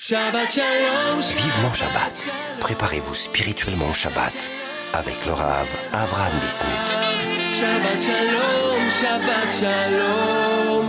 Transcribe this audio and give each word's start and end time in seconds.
Shabbat 0.00 0.48
Shalom. 0.48 1.20
Vivement 1.20 1.72
Shabbat. 1.72 2.30
Préparez-vous 2.60 3.14
spirituellement 3.16 3.88
au 3.90 3.92
Shabbat 3.92 4.48
avec 4.92 5.26
le 5.26 5.32
Rav 5.32 5.66
Avraham 5.92 6.32
Bismuth. 6.38 6.70
Shabbat 7.52 8.00
Shalom. 8.00 8.88
Shabbat 8.88 9.52
Shalom. 9.52 10.86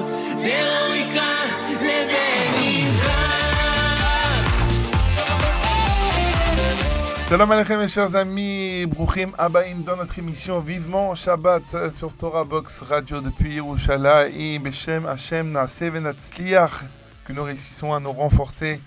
Shalom 7.27 7.51
Aleichem 7.51 7.79
mes 7.79 7.87
chers 7.87 8.15
amis, 8.15 8.85
Bruchim 8.85 9.31
Abaim 9.39 9.81
dans 9.83 9.97
notre 9.97 10.19
émission 10.19 10.59
Vivement 10.59 11.15
Shabbat 11.15 11.63
euh, 11.73 11.89
sur 11.89 12.13
Torah 12.13 12.43
Box 12.43 12.81
Radio 12.81 13.21
depuis 13.21 13.55
Yerushalayim, 13.55 14.59
Beshem 14.61 15.07
Hashem 15.07 15.51
Naaseh 15.51 15.89
Venatzliach, 15.89 16.83
que 17.25 17.33
nous 17.33 17.43
réussissons 17.43 17.91
à 17.91 17.99
nous 17.99 18.11
renforcer 18.11 18.79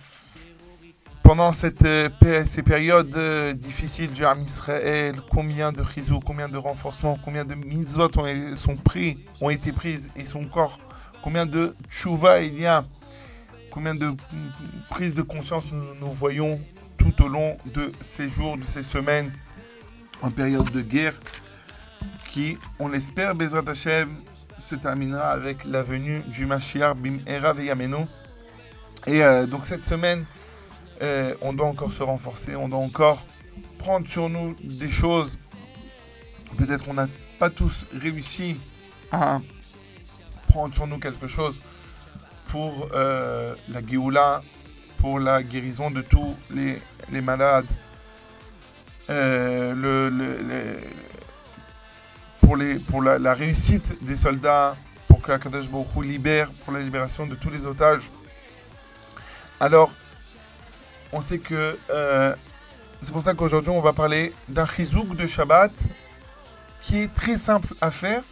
pendant 1.32 1.52
cette, 1.52 1.86
euh, 1.86 2.10
ces 2.44 2.62
périodes 2.62 3.16
euh, 3.16 3.54
difficiles 3.54 4.12
du 4.12 4.22
Ham 4.22 4.42
Israël, 4.42 5.16
combien 5.30 5.72
de 5.72 5.82
chizou, 5.82 6.20
combien 6.20 6.46
de 6.46 6.58
renforcements, 6.58 7.18
combien 7.24 7.42
de 7.42 7.54
mitzvot 7.54 8.10
ont, 8.18 8.56
sont 8.58 8.76
pris, 8.76 9.24
ont 9.40 9.48
été 9.48 9.72
prises 9.72 10.10
et 10.14 10.26
sont 10.26 10.42
encore, 10.44 10.78
combien 11.22 11.46
de 11.46 11.74
tchouva 11.88 12.42
il 12.42 12.60
y 12.60 12.66
a, 12.66 12.84
combien 13.70 13.94
de 13.94 14.14
prises 14.90 15.14
de 15.14 15.22
conscience 15.22 15.72
nous, 15.72 16.12
voyons 16.12 16.60
tout 16.98 17.22
au 17.22 17.28
long 17.28 17.56
de 17.74 17.92
ces 18.02 18.28
jours, 18.28 18.58
de 18.58 18.64
ces 18.64 18.82
semaines, 18.82 19.32
en 20.20 20.30
période 20.30 20.70
de 20.70 20.82
guerre, 20.82 21.14
qui, 22.28 22.58
on 22.78 22.88
l'espère, 22.88 23.34
Bezrat 23.34 23.72
se 24.58 24.74
terminera 24.74 25.30
avec 25.30 25.64
la 25.64 25.82
venue 25.82 26.20
du 26.26 26.44
Mashiach 26.44 26.94
Bim 26.94 27.20
Era 27.26 27.54
Veyameno. 27.54 28.06
Et 29.06 29.24
euh, 29.24 29.46
donc 29.46 29.64
cette 29.64 29.86
semaine, 29.86 30.26
euh, 31.00 31.34
on 31.40 31.52
doit 31.52 31.66
encore 31.66 31.92
se 31.92 32.02
renforcer, 32.02 32.56
on 32.56 32.68
doit 32.68 32.78
encore 32.78 33.24
prendre 33.78 34.06
sur 34.06 34.28
nous 34.28 34.54
des 34.62 34.90
choses. 34.90 35.38
Peut-être 36.58 36.84
qu'on 36.84 36.94
n'a 36.94 37.08
pas 37.38 37.50
tous 37.50 37.86
réussi 37.94 38.56
à 39.10 39.40
prendre 40.48 40.74
sur 40.74 40.86
nous 40.86 40.98
quelque 40.98 41.28
chose 41.28 41.60
pour 42.48 42.88
euh, 42.92 43.54
la 43.68 43.84
Géoula, 43.84 44.42
pour 44.98 45.18
la 45.18 45.42
guérison 45.42 45.90
de 45.90 46.02
tous 46.02 46.36
les, 46.50 46.80
les 47.10 47.20
malades, 47.20 47.66
euh, 49.10 49.74
le, 49.74 50.78
pour, 52.40 52.56
les, 52.56 52.78
pour 52.78 53.02
la, 53.02 53.34
réussite 53.34 54.04
des 54.04 54.16
soldats, 54.16 54.76
pour 55.08 55.20
que 55.20 55.32
Akadosh 55.32 55.68
Baruch 55.68 56.04
libère, 56.04 56.50
pour 56.64 56.72
la 56.72 56.80
libération 56.80 57.26
de 57.26 57.34
tous 57.34 57.50
les 57.50 57.66
otages. 57.66 58.10
Alors, 59.58 59.90
on 61.12 61.20
sait 61.20 61.38
que 61.38 61.78
euh, 61.90 62.34
c'est 63.00 63.12
pour 63.12 63.22
ça 63.22 63.34
qu'aujourd'hui 63.34 63.70
on 63.70 63.80
va 63.80 63.92
parler 63.92 64.32
d'un 64.48 64.66
chizouk 64.66 65.16
de 65.16 65.26
Shabbat 65.26 65.72
qui 66.80 66.98
est 66.98 67.14
très 67.14 67.36
simple 67.36 67.74
à 67.80 67.90
faire 67.90 68.22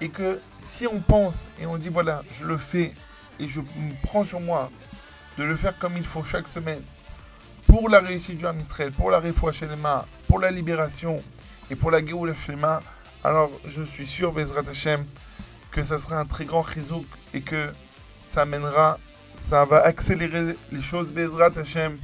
et 0.00 0.08
que 0.08 0.40
si 0.58 0.86
on 0.86 1.00
pense 1.00 1.50
et 1.60 1.66
on 1.66 1.76
dit 1.76 1.88
voilà, 1.88 2.22
je 2.32 2.44
le 2.44 2.58
fais 2.58 2.92
et 3.38 3.48
je 3.48 3.60
me 3.60 4.02
prends 4.02 4.24
sur 4.24 4.40
moi 4.40 4.70
de 5.36 5.44
le 5.44 5.56
faire 5.56 5.78
comme 5.78 5.96
il 5.96 6.04
faut 6.04 6.24
chaque 6.24 6.48
semaine 6.48 6.82
pour 7.66 7.88
la 7.88 8.00
réussite 8.00 8.38
du 8.38 8.46
Ham 8.46 8.58
Israël, 8.58 8.92
pour 8.92 9.10
la 9.10 9.20
Refoua 9.20 9.52
Shelema, 9.52 10.06
pour 10.26 10.40
la 10.40 10.50
libération 10.50 11.22
et 11.70 11.76
pour 11.76 11.90
la 11.90 12.04
Géoula 12.04 12.32
Shelema, 12.32 12.80
alors 13.22 13.50
je 13.66 13.82
suis 13.82 14.06
sûr, 14.06 14.32
Bezrat 14.32 14.62
Hashem, 14.68 15.04
que 15.70 15.82
ça 15.82 15.98
sera 15.98 16.18
un 16.18 16.24
très 16.24 16.46
grand 16.46 16.64
chizouk 16.64 17.04
et 17.34 17.42
que 17.42 17.70
ça 18.26 18.42
amènera, 18.42 18.98
ça 19.38 19.64
va 19.64 19.78
accélérer 19.78 20.56
les 20.72 20.82
choses, 20.82 21.12
Bezrat 21.12 21.52
Hashem, 21.56 21.96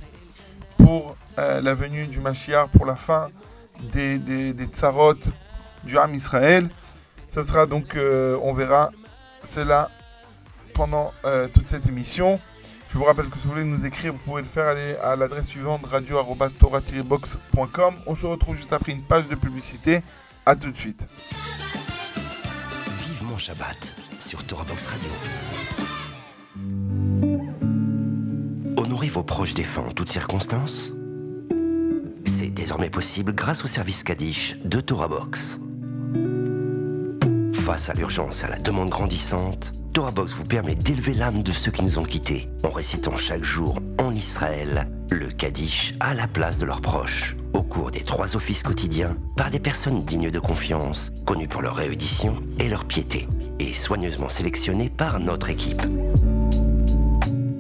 pour 0.79 1.17
euh, 1.39 1.61
la 1.61 1.75
venue 1.75 2.07
du 2.07 2.21
Mashiach, 2.21 2.69
pour 2.69 2.87
la 2.87 2.97
fin 2.97 3.31
des, 3.93 4.19
des, 4.19 4.53
des 4.53 4.69
du 5.85 5.99
Ham 5.99 6.15
Israël. 6.15 6.69
Ça 7.29 7.43
sera 7.43 7.67
donc, 7.67 7.97
euh, 7.97 8.39
on 8.43 8.55
verra 8.55 8.91
cela 9.43 9.91
pendant 10.73 11.13
euh, 11.25 11.49
toute 11.49 11.69
cette 11.69 11.87
émission. 11.87 12.41
Je 12.89 12.99
vous 12.99 13.05
rappelle 13.05 13.29
que 13.29 13.39
si 13.39 13.45
vous 13.45 13.51
voulez 13.51 13.65
nous 13.65 13.85
écrire, 13.85 14.13
vous 14.13 14.21
pouvez 14.21 14.43
le 14.43 14.49
faire 14.49 14.69
aller 14.69 14.95
à 15.03 15.17
l'adresse 15.17 15.49
suivante 15.49 15.85
radio-tora-box.com. 15.85 17.95
On 18.07 18.15
se 18.15 18.27
retrouve 18.27 18.55
juste 18.55 18.73
après 18.73 18.93
une 18.93 19.03
page 19.03 19.29
de 19.29 19.35
publicité. 19.35 20.03
A 20.47 20.55
tout 20.55 20.71
de 20.71 20.77
suite. 20.77 21.07
Vivement 23.09 23.39
Shabbat 23.39 23.95
sur 24.21 24.45
Torah 24.45 24.65
Box 24.65 24.87
Radio. 24.87 25.11
Vos 29.15 29.23
proches 29.23 29.55
défunts 29.55 29.85
en 29.89 29.93
toutes 29.93 30.11
circonstances. 30.11 30.93
C'est 32.25 32.51
désormais 32.51 32.91
possible 32.91 33.33
grâce 33.33 33.63
au 33.63 33.69
service 33.69 34.03
Kaddish 34.03 34.57
de 34.65 34.81
Torah 34.81 35.07
Box. 35.07 35.61
Face 37.53 37.91
à 37.91 37.95
l'urgence 37.95 38.43
et 38.43 38.47
à 38.47 38.51
la 38.51 38.59
demande 38.59 38.91
grandissante, 38.91 39.71
Torah 39.93 40.11
Box 40.11 40.33
vous 40.33 40.45
permet 40.45 40.75
d'élever 40.75 41.15
l'âme 41.15 41.45
de 41.45 41.53
ceux 41.53 41.71
qui 41.71 41.85
nous 41.85 42.01
ont 42.01 42.05
quittés 42.05 42.49
en 42.65 42.71
récitant 42.71 43.15
chaque 43.15 43.45
jour 43.45 43.79
en 43.99 44.13
Israël 44.13 44.89
le 45.11 45.29
Kaddish 45.29 45.95
à 46.01 46.15
la 46.15 46.27
place 46.27 46.59
de 46.59 46.67
leurs 46.67 46.81
proches, 46.81 47.37
au 47.53 47.63
cours 47.63 47.93
des 47.93 48.03
trois 48.03 48.35
offices 48.35 48.65
quotidiens 48.65 49.17
par 49.37 49.51
des 49.51 49.61
personnes 49.61 50.05
dignes 50.05 50.33
de 50.33 50.41
confiance, 50.41 51.13
connues 51.25 51.47
pour 51.47 51.63
leur 51.63 51.77
réédition 51.77 52.35
et 52.59 52.69
leur 52.69 52.85
piété, 52.85 53.29
et 53.61 53.73
soigneusement 53.75 54.29
sélectionnées 54.29 54.91
par 54.91 55.21
notre 55.21 55.51
équipe. 55.51 55.83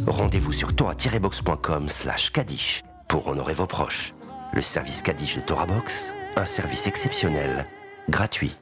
Rendez-vous 0.06 0.52
sur 0.52 0.74
torah-box.com 0.74 1.88
slash 1.88 2.30
Kaddish 2.30 2.82
pour 3.08 3.26
honorer 3.26 3.54
vos 3.54 3.66
proches. 3.66 4.12
Le 4.52 4.60
service 4.60 5.00
Kaddish 5.00 5.36
de 5.36 5.40
Torah 5.40 5.64
Box, 5.64 6.14
un 6.36 6.44
service 6.44 6.86
exceptionnel, 6.86 7.66
gratuit. 8.10 8.56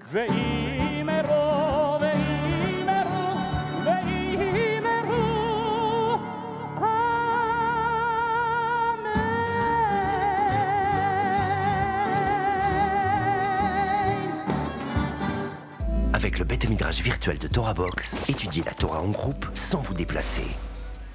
Avec 16.12 16.38
le 16.38 16.44
Beth 16.44 16.66
virtuel 17.02 17.38
de 17.38 17.48
Torah 17.48 17.74
Box, 17.74 18.16
étudiez 18.28 18.62
la 18.64 18.74
Torah 18.74 19.00
en 19.00 19.08
groupe 19.08 19.46
sans 19.56 19.80
vous 19.80 19.94
déplacer. 19.94 20.46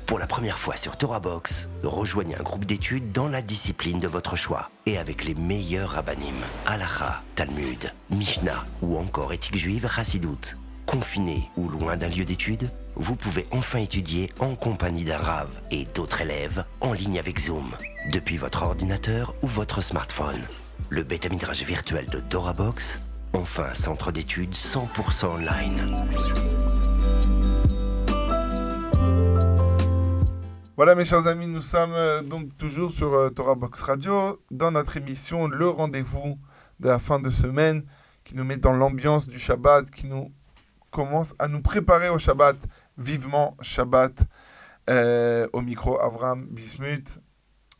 Pour 0.07 0.19
la 0.19 0.25
première 0.25 0.57
fois 0.57 0.77
sur 0.77 0.95
Torah 0.95 1.19
Box, 1.19 1.67
rejoignez 1.83 2.37
un 2.37 2.41
groupe 2.41 2.63
d'études 2.63 3.11
dans 3.11 3.27
la 3.27 3.41
discipline 3.41 3.99
de 3.99 4.07
votre 4.07 4.37
choix 4.37 4.69
et 4.85 4.97
avec 4.97 5.25
les 5.25 5.35
meilleurs 5.35 5.91
rabbinim, 5.91 6.33
Halacha, 6.65 7.21
Talmud, 7.35 7.91
Mishnah 8.09 8.65
ou 8.81 8.97
encore 8.97 9.33
éthique 9.33 9.57
juive 9.57 9.89
Hassidout. 9.97 10.55
Confiné 10.85 11.51
ou 11.57 11.67
loin 11.67 11.97
d'un 11.97 12.07
lieu 12.07 12.23
d'études, 12.23 12.71
vous 12.95 13.17
pouvez 13.17 13.47
enfin 13.51 13.79
étudier 13.79 14.31
en 14.39 14.55
compagnie 14.55 15.03
d'un 15.03 15.17
Rav 15.17 15.49
et 15.71 15.85
d'autres 15.93 16.21
élèves 16.21 16.63
en 16.79 16.93
ligne 16.93 17.19
avec 17.19 17.37
Zoom, 17.37 17.75
depuis 18.09 18.37
votre 18.37 18.63
ordinateur 18.63 19.35
ou 19.41 19.47
votre 19.47 19.81
smartphone. 19.81 20.41
Le 20.87 21.03
Beth 21.03 21.29
Midrash 21.29 21.63
virtuel 21.63 22.05
de 22.09 22.21
Torah 22.21 22.53
Box, 22.53 23.01
enfin 23.33 23.73
centre 23.73 24.13
d'études 24.13 24.53
100% 24.53 25.25
online. 25.25 26.86
Voilà 30.77 30.93
mes 30.93 31.05
chers 31.05 31.25
amis, 31.25 31.47
nous 31.47 31.63
sommes 31.63 31.93
euh, 31.93 32.21
donc 32.21 32.55
toujours 32.55 32.91
sur 32.91 33.11
euh, 33.15 33.29
Torah 33.31 33.55
Box 33.55 33.81
Radio 33.81 34.39
dans 34.51 34.69
notre 34.69 34.95
émission 34.95 35.47
Le 35.47 35.67
Rendez-vous 35.67 36.37
de 36.79 36.87
la 36.87 36.99
fin 36.99 37.19
de 37.19 37.31
semaine 37.31 37.81
qui 38.23 38.35
nous 38.35 38.43
met 38.43 38.57
dans 38.57 38.73
l'ambiance 38.73 39.27
du 39.27 39.39
Shabbat, 39.39 39.89
qui 39.89 40.05
nous 40.05 40.31
commence 40.91 41.33
à 41.39 41.47
nous 41.47 41.63
préparer 41.63 42.09
au 42.09 42.19
Shabbat, 42.19 42.57
vivement 42.95 43.57
Shabbat, 43.59 44.19
euh, 44.91 45.47
au 45.51 45.61
micro 45.61 45.99
Avram 45.99 46.45
Bismuth, 46.45 47.21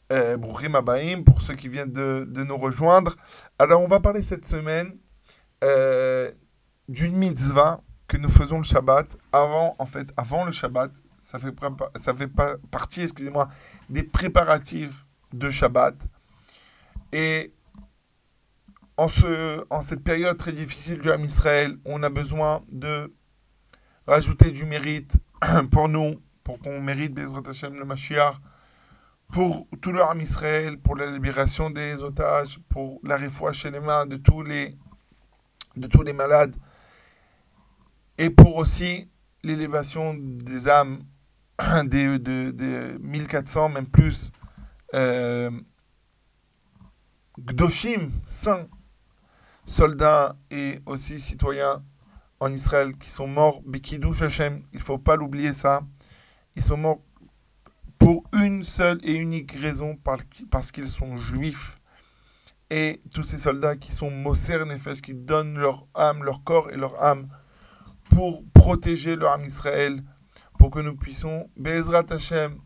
Bruchim 0.10 0.74
Abaim, 0.74 1.22
pour 1.22 1.44
ceux 1.44 1.54
qui 1.54 1.68
viennent 1.68 1.92
de, 1.92 2.26
de 2.28 2.44
nous 2.44 2.58
rejoindre. 2.58 3.16
Alors 3.60 3.84
on 3.84 3.88
va 3.88 4.00
parler 4.00 4.24
cette 4.24 4.46
semaine 4.46 4.98
d'une 6.90 7.16
mitzvah 7.16 7.80
que 8.08 8.18
nous 8.18 8.32
faisons 8.32 8.58
le 8.58 8.64
Shabbat 8.64 9.18
avant, 9.32 9.76
en 9.78 9.86
fait, 9.86 10.08
avant 10.18 10.46
le 10.46 10.52
Shabbat, 10.52 10.92
ça 11.28 11.40
fait, 11.40 11.54
ça 11.98 12.14
fait 12.14 12.30
pas 12.30 12.56
partie, 12.72 13.02
excusez-moi, 13.02 13.50
des 13.90 14.04
préparatifs 14.04 15.06
de 15.34 15.52
Shabbat. 15.52 15.94
Et 17.12 17.52
en, 18.96 19.10
ce, 19.10 19.66
en 19.70 19.82
cette 19.82 20.06
période 20.06 20.38
très 20.38 20.54
difficile 20.54 21.00
du 21.00 21.12
Ham 21.12 21.26
Israël, 21.26 21.78
on 21.84 22.02
a 22.02 22.10
besoin 22.10 22.64
de 22.72 23.14
rajouter 24.08 24.52
du 24.52 24.64
mérite 24.64 25.18
pour 25.72 25.90
nous, 25.90 26.16
pour 26.46 26.60
qu'on 26.60 26.80
mérite 26.80 27.14
Bezrat 27.14 27.42
Hashem 27.46 27.78
le 27.78 27.84
Mashiach, 27.84 28.36
pour 29.34 29.68
tout 29.82 29.92
le 29.92 30.02
Ham 30.02 30.22
Israël, 30.22 30.80
pour 30.80 30.96
la 30.96 31.08
libération 31.08 31.70
des 31.70 32.04
otages, 32.04 32.58
pour 32.70 33.02
la 33.04 33.18
réfoua 33.18 33.52
chez 33.52 33.70
les 33.70 33.82
mains 33.82 34.06
de 34.06 34.16
tous 34.16 34.44
les, 34.44 34.78
de 35.76 35.88
tous 35.88 36.04
les 36.04 36.14
malades, 36.14 36.56
et 38.18 38.30
pour 38.30 38.56
aussi 38.56 39.10
l'élévation 39.44 40.14
des 40.18 40.70
âmes 40.70 41.02
des, 41.86 42.20
de- 42.20 42.52
des 42.52 42.98
1400, 43.00 43.70
même 43.70 43.88
plus, 43.88 44.32
euh, 44.94 45.50
Gdoshim, 47.40 48.10
saints, 48.26 48.68
soldats 49.66 50.36
et 50.50 50.80
aussi 50.86 51.20
citoyens 51.20 51.84
en 52.40 52.52
Israël 52.52 52.98
qui 52.98 53.10
sont 53.10 53.28
morts, 53.28 53.62
Bikidouch 53.66 54.22
Hashem, 54.22 54.64
il 54.74 54.80
ne 54.80 54.84
faut 54.84 54.98
pas 54.98 55.16
l'oublier 55.16 55.54
ça. 55.54 55.82
Ils 56.56 56.64
sont 56.64 56.78
morts 56.78 57.02
pour 57.98 58.24
une 58.34 58.64
seule 58.64 59.00
et 59.04 59.16
unique 59.16 59.52
raison, 59.54 59.96
par- 59.96 60.20
parce 60.52 60.72
qu'ils 60.72 60.90
sont 60.90 61.18
juifs. 61.18 61.80
Et 62.70 63.00
tous 63.14 63.24
ces 63.24 63.38
soldats 63.38 63.76
qui 63.76 63.92
sont 63.92 64.12
Moser 64.12 64.64
Nefesh, 64.66 65.02
qui 65.02 65.14
donnent 65.16 65.58
leur 65.58 65.88
âme, 65.96 66.24
leur 66.24 66.44
corps 66.44 66.70
et 66.72 66.76
leur 66.78 67.02
âme 67.02 67.28
pour 68.10 68.44
protéger 68.54 69.16
leur 69.16 69.32
âme 69.34 69.46
Israël, 69.46 70.04
pour 70.58 70.72
que 70.72 70.80
nous 70.80 70.96
puissions, 70.96 71.50
Bezrat 71.56 72.06
Hashem, 72.10 72.60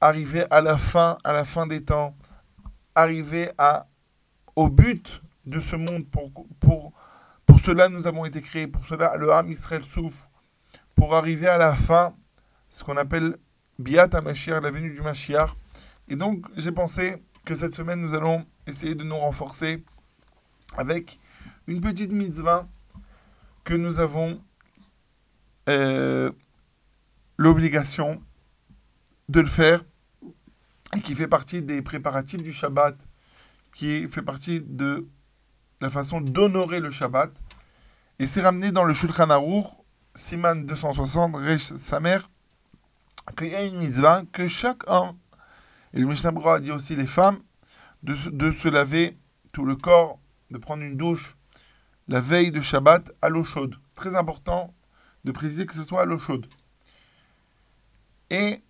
arriver 0.00 0.44
à 0.50 0.60
la 0.60 0.76
fin, 0.76 1.18
à 1.24 1.32
la 1.32 1.44
fin 1.44 1.66
des 1.66 1.84
temps, 1.84 2.16
arriver 2.94 3.50
à, 3.58 3.86
au 4.56 4.68
but 4.68 5.22
de 5.46 5.60
ce 5.60 5.76
monde. 5.76 6.08
Pour, 6.10 6.30
pour, 6.60 6.92
pour 7.46 7.60
cela, 7.60 7.88
nous 7.88 8.06
avons 8.06 8.24
été 8.24 8.40
créés. 8.42 8.66
Pour 8.66 8.86
cela, 8.86 9.16
le 9.16 9.32
âme 9.32 9.50
Israël 9.50 9.84
souffre. 9.84 10.28
Pour 10.94 11.14
arriver 11.14 11.48
à 11.48 11.58
la 11.58 11.74
fin, 11.74 12.14
ce 12.68 12.84
qu'on 12.84 12.96
appelle 12.96 13.36
Biat 13.78 14.08
HaMashiach, 14.12 14.60
la 14.60 14.70
venue 14.70 14.90
du 14.90 15.00
Mashiach. 15.00 15.50
Et 16.08 16.16
donc, 16.16 16.46
j'ai 16.56 16.72
pensé 16.72 17.22
que 17.44 17.54
cette 17.54 17.74
semaine, 17.74 18.00
nous 18.00 18.14
allons 18.14 18.44
essayer 18.66 18.94
de 18.94 19.04
nous 19.04 19.16
renforcer 19.16 19.84
avec 20.76 21.18
une 21.66 21.80
petite 21.80 22.12
mitzvah 22.12 22.66
que 23.64 23.74
nous 23.74 24.00
avons 24.00 24.40
euh, 25.68 26.30
l'obligation 27.38 28.20
de 29.28 29.40
le 29.40 29.46
faire 29.46 29.82
qui 31.02 31.14
fait 31.14 31.28
partie 31.28 31.62
des 31.62 31.82
préparatifs 31.82 32.42
du 32.42 32.52
Shabbat, 32.52 32.96
qui 33.72 34.08
fait 34.08 34.22
partie 34.22 34.60
de 34.60 35.06
la 35.80 35.90
façon 35.90 36.20
d'honorer 36.20 36.80
le 36.80 36.90
Shabbat. 36.90 37.30
Et 38.18 38.26
c'est 38.26 38.42
ramené 38.42 38.72
dans 38.72 38.84
le 38.84 38.94
Shulchan 38.94 39.30
Aruch, 39.30 39.66
Siman 40.14 40.66
260, 40.66 41.36
Resh 41.36 41.74
Samer, 41.76 42.18
qu'il 43.36 43.48
y 43.48 43.54
a 43.54 43.64
une 43.64 43.78
mitzvah 43.78 44.22
que 44.32 44.48
chaque 44.48 44.88
homme, 44.88 45.16
et 45.94 46.00
le 46.00 46.06
Mishnah 46.06 46.32
a 46.44 46.60
dit 46.60 46.72
aussi 46.72 46.96
les 46.96 47.06
femmes, 47.06 47.40
de, 48.02 48.14
de 48.30 48.52
se 48.52 48.68
laver 48.68 49.16
tout 49.52 49.64
le 49.64 49.76
corps, 49.76 50.18
de 50.50 50.58
prendre 50.58 50.82
une 50.82 50.96
douche 50.96 51.36
la 52.08 52.20
veille 52.20 52.50
de 52.50 52.60
Shabbat 52.60 53.12
à 53.20 53.28
l'eau 53.28 53.44
chaude. 53.44 53.76
Très 53.94 54.16
important 54.16 54.74
de 55.24 55.32
préciser 55.32 55.66
que 55.66 55.74
ce 55.74 55.82
soit 55.82 56.02
à 56.02 56.04
l'eau 56.06 56.18
chaude. 56.18 56.46
Et, 58.30 58.62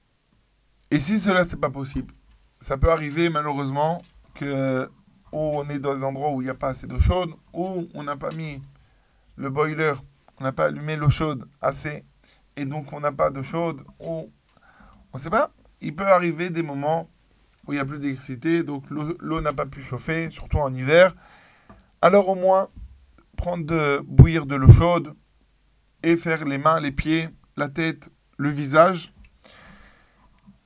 si 0.99 1.19
cela, 1.19 1.45
c'est 1.45 1.61
pas 1.61 1.71
possible, 1.71 2.15
ça 2.61 2.77
peut 2.77 2.91
arriver 2.91 3.29
malheureusement 3.29 4.03
que 4.35 4.91
on 5.31 5.69
est 5.69 5.79
dans 5.79 5.95
des 5.95 6.03
endroits 6.03 6.33
où 6.33 6.41
il 6.41 6.45
n'y 6.45 6.51
a 6.51 6.55
pas 6.55 6.69
assez 6.69 6.87
d'eau 6.87 6.99
chaude, 6.99 7.31
ou 7.53 7.87
on 7.93 8.03
n'a 8.03 8.17
pas 8.17 8.31
mis 8.31 8.63
le 9.37 9.51
boiler, 9.51 9.93
on 10.41 10.45
n'a 10.45 10.53
pas 10.53 10.67
allumé 10.67 10.97
l'eau 10.97 11.11
chaude 11.11 11.47
assez, 11.61 12.05
et 12.57 12.65
donc 12.65 12.93
on 12.93 13.01
n'a 13.01 13.13
pas 13.13 13.31
d'eau 13.31 13.43
chaude, 13.43 13.83
ou 14.01 14.33
on 15.13 15.17
ne 15.17 15.19
sait 15.19 15.31
pas. 15.31 15.51
Il 15.81 15.95
peut 15.95 16.07
arriver 16.07 16.51
des 16.51 16.63
moments 16.63 17.11
où 17.67 17.73
il 17.73 17.77
n'y 17.77 17.81
a 17.81 17.85
plus 17.85 17.99
d'électricité, 17.99 18.63
donc 18.63 18.85
l'eau 18.89 19.41
n'a 19.43 19.53
pas 19.53 19.67
pu 19.67 19.83
chauffer, 19.83 20.31
surtout 20.31 20.59
en 20.59 20.73
hiver. 20.73 21.15
Alors 22.01 22.29
au 22.29 22.35
moins, 22.35 22.69
prendre 23.37 23.67
de 23.67 24.01
bouillir 24.07 24.47
de 24.47 24.57
l'eau 24.57 24.73
chaude 24.73 25.15
et 26.03 26.17
faire 26.17 26.45
les 26.45 26.59
mains, 26.59 26.81
les 26.81 26.93
pieds, 26.93 27.29
la 27.57 27.69
tête, 27.69 28.11
le 28.39 28.49
visage. 28.49 29.13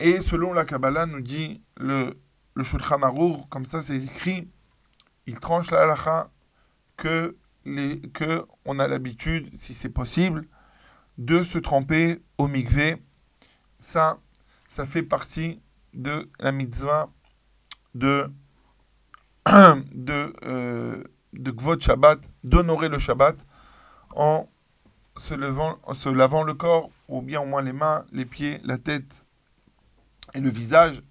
Et 0.05 0.21
selon 0.21 0.53
la 0.53 0.65
Kabbalah, 0.65 1.07
nous 1.07 1.21
dit 1.21 1.63
le, 1.77 2.19
le 2.55 2.65
Shulchan 2.65 2.99
comme 3.49 3.65
ça 3.65 3.81
c'est 3.81 3.99
écrit, 3.99 4.51
il 5.27 5.39
tranche 5.39 5.71
la 5.71 5.83
halakha 5.83 6.29
que, 6.97 7.37
les, 7.65 8.01
que 8.01 8.45
on 8.65 8.81
a 8.81 8.89
l'habitude, 8.89 9.55
si 9.55 9.75
c'est 9.75 9.91
possible, 9.91 10.49
de 11.19 11.45
se 11.45 11.57
tremper 11.57 12.21
au 12.37 12.49
mikvé. 12.49 13.01
Ça, 13.79 14.19
ça 14.67 14.87
fait 14.87 15.05
partie 15.05 15.63
de 15.95 16.29
la 16.41 16.51
mitzvah 16.51 17.09
de, 17.95 18.29
de, 19.47 20.33
euh, 20.43 21.01
de 21.33 21.81
Shabbat, 21.81 22.29
d'honorer 22.43 22.89
le 22.89 22.99
Shabbat 22.99 23.37
en 24.17 24.49
se, 25.17 25.35
levant, 25.35 25.79
en 25.85 25.95
se 25.95 26.09
lavant 26.09 26.43
le 26.43 26.55
corps, 26.55 26.91
ou 27.07 27.23
bien 27.23 27.41
au 27.41 27.47
moins 27.47 27.63
les 27.63 27.73
mains, 27.73 28.05
les 28.11 28.27
pieds, 28.27 28.61
la 28.65 28.79
tête 28.79 29.25
et 30.35 30.41
le 30.41 30.51
visage. 30.51 31.03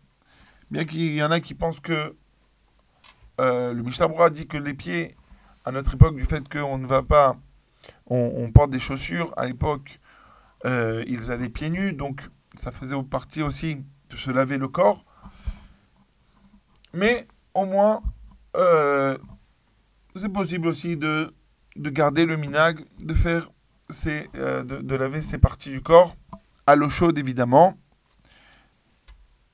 Bien 0.69 0.85
qu'il 0.85 1.13
y 1.13 1.23
en 1.23 1.31
a 1.31 1.39
qui 1.39 1.53
pensent 1.53 1.79
que 1.79 2.15
euh, 3.39 3.73
le 3.73 3.83
Mishnah 3.83 4.29
dit 4.29 4.47
que 4.47 4.57
les 4.57 4.73
pieds, 4.73 5.15
à 5.65 5.71
notre 5.71 5.95
époque, 5.95 6.15
du 6.15 6.25
fait 6.25 6.47
qu'on 6.47 6.77
ne 6.77 6.87
va 6.87 7.03
pas, 7.03 7.37
on, 8.07 8.51
porte 8.51 8.71
des 8.71 8.79
chaussures, 8.79 9.33
à 9.37 9.45
l'époque, 9.45 9.99
euh, 10.65 11.03
ils 11.07 11.31
allaient 11.31 11.49
pieds 11.49 11.69
nus, 11.69 11.93
donc 11.93 12.29
ça 12.55 12.71
faisait 12.71 12.95
partie 13.03 13.41
aussi 13.41 13.83
de 14.09 14.17
se 14.17 14.29
laver 14.29 14.57
le 14.57 14.67
corps. 14.67 15.05
Mais 16.93 17.27
au 17.53 17.65
moins, 17.65 18.01
euh, 18.57 19.17
c'est 20.15 20.31
possible 20.31 20.67
aussi 20.67 20.97
de, 20.97 21.33
de 21.75 21.89
garder 21.89 22.25
le 22.25 22.37
minag, 22.37 22.85
de 22.99 23.13
faire 23.13 23.49
ses, 23.89 24.29
euh, 24.35 24.63
de, 24.63 24.95
laver 24.95 25.21
ses 25.21 25.37
parties 25.37 25.69
du 25.69 25.81
corps 25.81 26.15
à 26.67 26.75
l'eau 26.75 26.89
chaude 26.89 27.17
évidemment, 27.17 27.77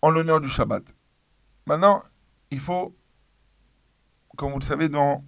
en 0.08 0.10
l'honneur 0.10 0.40
du 0.40 0.48
Shabbat. 0.48 0.96
Maintenant, 1.66 2.02
il 2.50 2.62
faut, 2.62 2.96
comme 4.38 4.54
vous 4.54 4.60
le 4.60 4.64
savez, 4.64 4.88
dans 4.88 5.26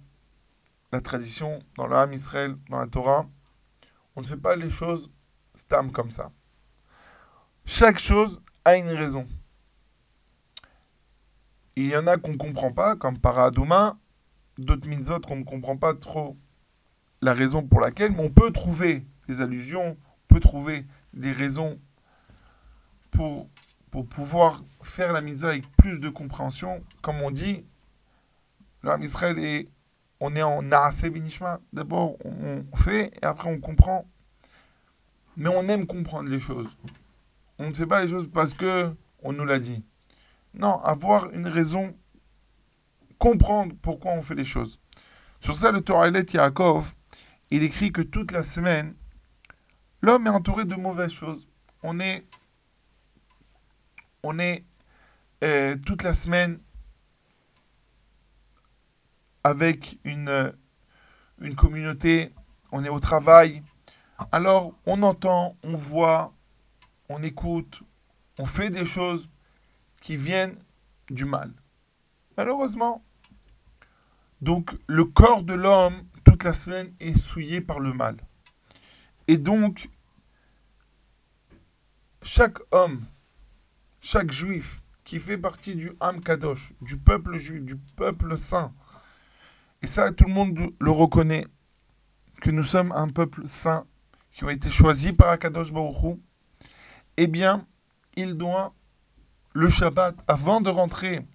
la 0.90 1.02
tradition, 1.02 1.58
dans 1.76 1.92
Ham 1.92 2.14
Israël, 2.14 2.56
dans 2.70 2.78
la 2.78 2.86
Torah, 2.86 3.26
on 4.16 4.22
ne 4.22 4.26
fait 4.26 4.38
pas 4.38 4.56
les 4.56 4.70
choses 4.70 5.10
stam 5.54 5.92
comme 5.92 6.10
ça. 6.10 6.32
Chaque 7.66 7.98
chose 7.98 8.40
a 8.64 8.78
une 8.78 8.88
raison. 8.88 9.28
Il 11.76 11.88
y 11.88 11.94
en 11.94 12.06
a 12.06 12.16
qu'on 12.16 12.32
ne 12.32 12.38
comprend 12.38 12.72
pas, 12.72 12.96
comme 12.96 13.18
Paradouma, 13.18 13.98
d'autres 14.56 14.88
mitzvot 14.88 15.20
qu'on 15.20 15.36
ne 15.36 15.44
comprend 15.44 15.76
pas 15.76 15.92
trop 15.92 16.38
la 17.20 17.34
raison 17.34 17.62
pour 17.68 17.80
laquelle, 17.80 18.12
mais 18.12 18.24
on 18.24 18.30
peut 18.30 18.50
trouver 18.50 19.06
des 19.28 19.42
allusions, 19.42 19.98
on 20.00 20.34
peut 20.34 20.40
trouver 20.40 20.86
des 21.12 21.32
raisons 21.32 21.78
pour, 23.10 23.50
pour 23.90 24.06
pouvoir 24.06 24.62
faire 24.82 25.12
la 25.12 25.20
mitzvah 25.20 25.48
avec 25.48 25.70
plus 25.76 25.98
de 26.00 26.08
compréhension. 26.08 26.82
Comme 27.02 27.20
on 27.22 27.30
dit, 27.30 27.64
Ham 28.84 29.02
Israël 29.02 29.38
est, 29.38 29.68
on 30.20 30.34
est 30.36 30.42
en 30.42 30.62
Naase 30.62 31.04
Binishma. 31.04 31.60
D'abord, 31.72 32.16
on, 32.24 32.62
on 32.72 32.76
fait 32.76 33.12
et 33.20 33.24
après 33.24 33.50
on 33.50 33.58
comprend. 33.58 34.06
Mais 35.36 35.48
on 35.48 35.68
aime 35.68 35.86
comprendre 35.86 36.28
les 36.28 36.40
choses. 36.40 36.76
On 37.58 37.68
ne 37.68 37.74
fait 37.74 37.86
pas 37.86 38.02
les 38.02 38.08
choses 38.08 38.28
parce 38.32 38.54
que 38.54 38.94
on 39.22 39.32
nous 39.32 39.44
l'a 39.44 39.58
dit. 39.58 39.84
Non, 40.54 40.78
avoir 40.78 41.30
une 41.30 41.46
raison, 41.46 41.96
comprendre 43.18 43.74
pourquoi 43.80 44.12
on 44.12 44.22
fait 44.22 44.34
les 44.34 44.44
choses. 44.44 44.80
Sur 45.40 45.56
ça, 45.56 45.70
le 45.70 45.80
Torah 45.80 46.08
Yaakov, 46.08 46.92
il 47.50 47.62
écrit 47.62 47.92
que 47.92 48.02
toute 48.02 48.32
la 48.32 48.42
semaine, 48.42 48.94
l'homme 50.02 50.26
est 50.26 50.30
entouré 50.30 50.64
de 50.64 50.74
mauvaises 50.74 51.12
choses. 51.12 51.48
On 51.82 52.00
est, 52.00 52.26
on 54.22 54.38
est 54.38 54.64
euh, 55.42 55.76
toute 55.86 56.02
la 56.02 56.14
semaine 56.14 56.60
avec 59.44 59.98
une, 60.04 60.28
euh, 60.28 60.52
une 61.40 61.54
communauté, 61.54 62.32
on 62.72 62.84
est 62.84 62.88
au 62.88 63.00
travail. 63.00 63.62
Alors, 64.32 64.74
on 64.84 65.02
entend, 65.02 65.56
on 65.62 65.76
voit, 65.76 66.34
on 67.08 67.22
écoute, 67.22 67.82
on 68.38 68.46
fait 68.46 68.70
des 68.70 68.84
choses 68.84 69.30
qui 70.00 70.16
viennent 70.16 70.58
du 71.10 71.24
mal. 71.24 71.52
Malheureusement. 72.36 73.04
Donc, 74.40 74.78
le 74.86 75.04
corps 75.04 75.42
de 75.42 75.54
l'homme, 75.54 76.06
toute 76.24 76.44
la 76.44 76.54
semaine, 76.54 76.94
est 77.00 77.18
souillé 77.18 77.60
par 77.60 77.80
le 77.80 77.92
mal. 77.92 78.16
Et 79.28 79.36
donc, 79.36 79.90
chaque 82.22 82.58
homme, 82.70 83.04
chaque 84.00 84.32
juif 84.32 84.82
qui 85.04 85.18
fait 85.18 85.38
partie 85.38 85.74
du 85.74 85.92
Ham 86.00 86.20
Kadosh, 86.20 86.72
du 86.80 86.96
peuple 86.96 87.38
juif, 87.38 87.62
du 87.62 87.76
peuple 87.76 88.36
saint, 88.36 88.72
et 89.82 89.86
ça, 89.86 90.12
tout 90.12 90.24
le 90.24 90.32
monde 90.32 90.72
le 90.78 90.90
reconnaît, 90.90 91.46
que 92.42 92.50
nous 92.50 92.64
sommes 92.64 92.92
un 92.92 93.08
peuple 93.08 93.48
saint, 93.48 93.86
qui 94.32 94.44
ont 94.44 94.50
été 94.50 94.70
choisis 94.70 95.12
par 95.12 95.30
Akadosh 95.30 95.72
Baruch 95.72 96.18
eh 97.16 97.26
bien, 97.26 97.66
il 98.16 98.34
doit, 98.34 98.74
le 99.52 99.68
Shabbat, 99.68 100.16
avant 100.28 100.60
de 100.60 100.70
rentrer 100.70 101.26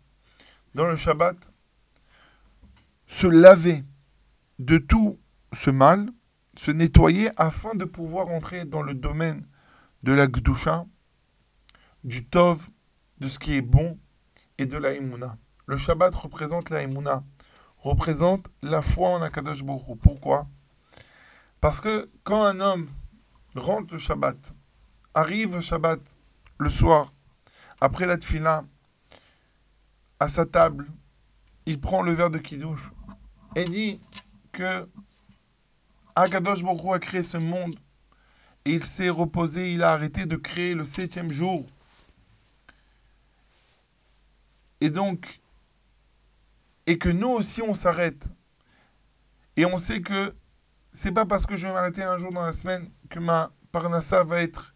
dans 0.73 0.85
le 0.85 0.95
Shabbat, 0.95 1.51
se 3.07 3.27
laver 3.27 3.83
de 4.59 4.77
tout 4.77 5.19
ce 5.53 5.69
mal, 5.69 6.09
se 6.57 6.71
nettoyer 6.71 7.29
afin 7.37 7.75
de 7.75 7.85
pouvoir 7.85 8.29
entrer 8.29 8.65
dans 8.65 8.81
le 8.81 8.93
domaine 8.93 9.45
de 10.03 10.13
la 10.13 10.27
Gdusha, 10.27 10.85
du 12.05 12.23
Tov, 12.23 12.69
de 13.19 13.27
ce 13.27 13.39
qui 13.39 13.55
est 13.55 13.61
bon 13.61 13.97
et 14.59 14.67
de 14.67 14.77
la. 14.77 14.91
Le 15.65 15.77
Shabbat 15.77 16.13
représente 16.13 16.69
la 16.69 16.85
représente 17.79 18.47
la 18.61 18.81
foi 18.83 19.09
en 19.09 19.21
Akadosh 19.23 19.61
Hu. 19.61 19.95
Pourquoi? 19.99 20.47
Parce 21.59 21.81
que 21.81 22.09
quand 22.23 22.43
un 22.43 22.59
homme 22.59 22.87
rentre 23.55 23.93
le 23.93 23.99
Shabbat, 23.99 24.53
arrive 25.15 25.55
le 25.55 25.61
Shabbat 25.61 25.99
le 26.59 26.69
soir, 26.69 27.11
après 27.81 28.05
la 28.05 28.17
tfila, 28.17 28.63
à 30.19 30.29
sa 30.29 30.45
table, 30.45 30.87
il 31.65 31.81
prend 31.81 32.03
le 32.03 32.11
verre 32.11 32.29
de 32.29 32.37
Kiddush 32.37 32.91
et 33.55 33.65
dit 33.65 33.99
que 34.51 34.87
Akadosh 36.15 36.61
Hu 36.61 36.93
a 36.93 36.99
créé 36.99 37.23
ce 37.23 37.37
monde 37.37 37.75
et 38.63 38.73
il 38.73 38.85
s'est 38.85 39.09
reposé, 39.09 39.73
il 39.73 39.81
a 39.81 39.91
arrêté 39.91 40.27
de 40.27 40.35
créer 40.35 40.75
le 40.75 40.85
septième 40.85 41.31
jour. 41.31 41.65
Et 44.81 44.89
donc, 44.89 45.41
et 46.85 46.97
que 46.97 47.09
nous 47.09 47.29
aussi 47.29 47.61
on 47.61 47.73
s'arrête. 47.73 48.29
Et 49.55 49.65
on 49.65 49.77
sait 49.77 50.01
que 50.01 50.35
c'est 50.93 51.11
pas 51.11 51.25
parce 51.25 51.45
que 51.45 51.55
je 51.57 51.67
vais 51.67 51.73
m'arrêter 51.73 52.03
un 52.03 52.17
jour 52.17 52.31
dans 52.31 52.43
la 52.43 52.53
semaine 52.53 52.91
que 53.09 53.19
ma 53.19 53.53
parnassa 53.71 54.23
va 54.23 54.41
être, 54.41 54.73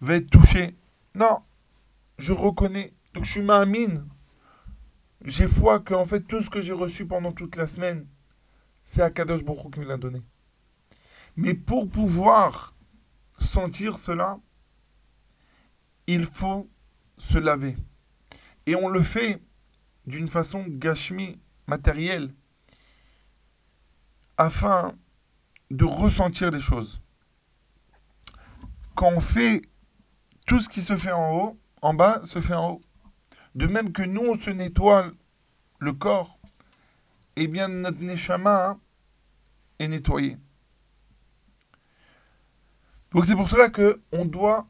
va 0.00 0.20
touchée. 0.20 0.76
Non, 1.14 1.42
je 2.18 2.32
reconnais. 2.32 2.94
Donc 3.14 3.24
je 3.24 3.32
suis 3.32 3.42
ma 3.42 3.64
mine. 3.64 4.08
J'ai 5.24 5.48
foi 5.48 5.80
que 5.80 5.94
en 5.94 6.06
fait 6.06 6.20
tout 6.20 6.42
ce 6.42 6.50
que 6.50 6.60
j'ai 6.60 6.72
reçu 6.72 7.06
pendant 7.06 7.32
toute 7.32 7.56
la 7.56 7.66
semaine, 7.66 8.06
c'est 8.84 9.02
Akadosh 9.02 9.44
Baruch 9.44 9.72
qui 9.72 9.80
me 9.80 9.86
l'a 9.86 9.96
donné. 9.96 10.22
Mais 11.36 11.54
pour 11.54 11.88
pouvoir 11.88 12.74
sentir 13.38 13.98
cela, 13.98 14.38
il 16.06 16.26
faut 16.26 16.68
se 17.18 17.38
laver. 17.38 17.76
Et 18.66 18.74
on 18.74 18.88
le 18.88 19.02
fait 19.02 19.40
d'une 20.06 20.28
façon 20.28 20.64
gashmi, 20.66 21.38
matérielle, 21.66 22.32
afin 24.36 24.92
de 25.70 25.84
ressentir 25.84 26.50
les 26.50 26.60
choses. 26.60 27.00
Quand 28.94 29.12
on 29.12 29.20
fait 29.20 29.62
tout 30.46 30.60
ce 30.60 30.68
qui 30.68 30.82
se 30.82 30.96
fait 30.96 31.12
en 31.12 31.32
haut, 31.32 31.60
en 31.82 31.94
bas 31.94 32.22
se 32.22 32.40
fait 32.40 32.54
en 32.54 32.72
haut. 32.72 32.82
De 33.54 33.66
même 33.66 33.92
que 33.92 34.02
nous, 34.02 34.22
on 34.22 34.38
se 34.38 34.50
nettoie 34.50 35.12
le 35.78 35.92
corps, 35.92 36.38
eh 37.36 37.48
bien 37.48 37.68
notre 37.68 38.02
neshama 38.02 38.78
est 39.78 39.88
nettoyé. 39.88 40.38
Donc 43.12 43.26
c'est 43.26 43.34
pour 43.34 43.48
cela 43.48 43.68
que 43.68 44.02
on 44.12 44.24
doit 44.24 44.68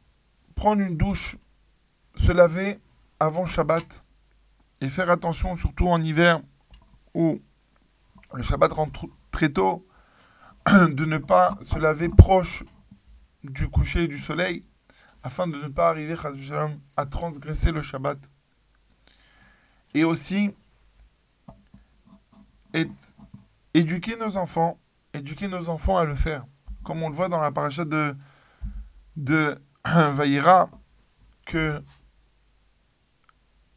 prendre 0.55 0.81
une 0.81 0.97
douche, 0.97 1.37
se 2.15 2.31
laver 2.31 2.79
avant 3.19 3.45
Shabbat 3.45 4.03
et 4.81 4.89
faire 4.89 5.09
attention, 5.09 5.55
surtout 5.55 5.87
en 5.87 6.01
hiver 6.01 6.41
où 7.13 7.41
le 8.33 8.43
Shabbat 8.43 8.71
rentre 8.73 9.05
très 9.31 9.49
tôt, 9.49 9.87
de 10.67 11.05
ne 11.05 11.17
pas 11.17 11.57
se 11.61 11.77
laver 11.79 12.09
proche 12.09 12.63
du 13.43 13.69
coucher 13.69 14.07
du 14.07 14.17
soleil 14.17 14.63
afin 15.23 15.47
de 15.47 15.57
ne 15.57 15.67
pas 15.67 15.89
arriver 15.89 16.15
à 16.95 17.05
transgresser 17.05 17.71
le 17.71 17.81
Shabbat. 17.81 18.17
Et 19.93 20.03
aussi 20.03 20.53
éduquer 23.73 24.15
nos 24.17 24.37
enfants, 24.37 24.77
éduquer 25.13 25.47
nos 25.47 25.69
enfants 25.69 25.97
à 25.97 26.05
le 26.05 26.15
faire, 26.15 26.45
comme 26.83 27.01
on 27.01 27.09
le 27.09 27.15
voit 27.15 27.29
dans 27.29 27.41
la 27.41 27.51
paracha 27.51 27.85
de, 27.85 28.15
de 29.15 29.57
Vaïra, 29.85 30.69
que 31.45 31.81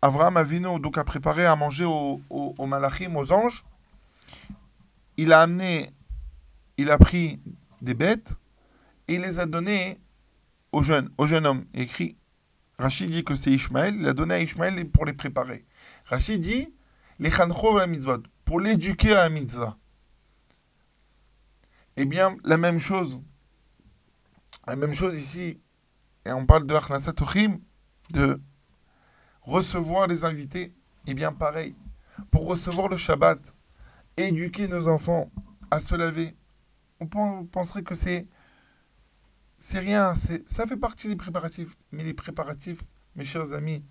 Avraham 0.02 0.36
Avino 0.36 0.78
donc 0.78 0.96
a 0.96 1.04
préparé 1.04 1.44
à 1.44 1.56
manger 1.56 1.84
aux, 1.84 2.20
aux, 2.30 2.66
malachim, 2.66 3.14
aux 3.16 3.32
anges. 3.32 3.64
Il 5.16 5.32
a 5.32 5.42
amené, 5.42 5.90
il 6.78 6.90
a 6.90 6.96
pris 6.96 7.40
des 7.82 7.94
bêtes 7.94 8.34
et 9.08 9.14
il 9.16 9.20
les 9.20 9.40
a 9.40 9.46
données 9.46 10.00
au 10.72 10.82
jeune, 10.82 11.10
au 11.18 11.26
jeune 11.26 11.46
homme. 11.46 11.66
écrit, 11.74 12.16
Rachid 12.78 13.10
dit 13.10 13.24
que 13.24 13.34
c'est 13.34 13.50
Ishmaël, 13.50 13.94
il 13.94 14.06
a 14.06 14.14
donné 14.14 14.34
à 14.34 14.40
Ishmaël 14.40 14.88
pour 14.88 15.04
les 15.04 15.12
préparer. 15.12 15.66
Rachid 16.06 16.40
dit, 16.40 16.74
les 17.18 17.30
chancho 17.30 17.76
la 17.76 17.86
mitzvot, 17.86 18.22
pour 18.46 18.60
l'éduquer 18.60 19.12
à 19.12 19.24
la 19.24 19.28
mitzvah. 19.28 19.76
Eh 21.96 22.06
bien, 22.06 22.36
la 22.44 22.56
même 22.56 22.78
chose, 22.78 23.20
la 24.66 24.76
même 24.76 24.94
chose 24.94 25.18
ici, 25.18 25.60
et 26.24 26.32
on 26.32 26.46
parle 26.46 26.66
de 26.66 26.74
Achnasat 26.74 27.12
de 28.10 28.40
recevoir 29.50 30.06
les 30.06 30.24
invités, 30.24 30.72
eh 31.06 31.14
bien 31.14 31.32
pareil, 31.32 31.74
pour 32.30 32.46
recevoir 32.46 32.88
le 32.88 32.96
Shabbat, 32.96 33.38
éduquer 34.16 34.68
nos 34.68 34.88
enfants 34.88 35.30
à 35.70 35.80
se 35.80 35.94
laver, 35.94 36.36
on 37.00 37.44
penserait 37.46 37.82
que 37.82 37.94
c'est 37.94 38.26
c'est 39.62 39.78
rien, 39.78 40.14
ça 40.14 40.66
fait 40.66 40.76
partie 40.76 41.08
des 41.08 41.16
préparatifs. 41.16 41.74
Mais 41.92 42.02
les 42.02 42.14
préparatifs, 42.14 42.82
mes 43.14 43.26
chers 43.26 43.52
amis, 43.52 43.84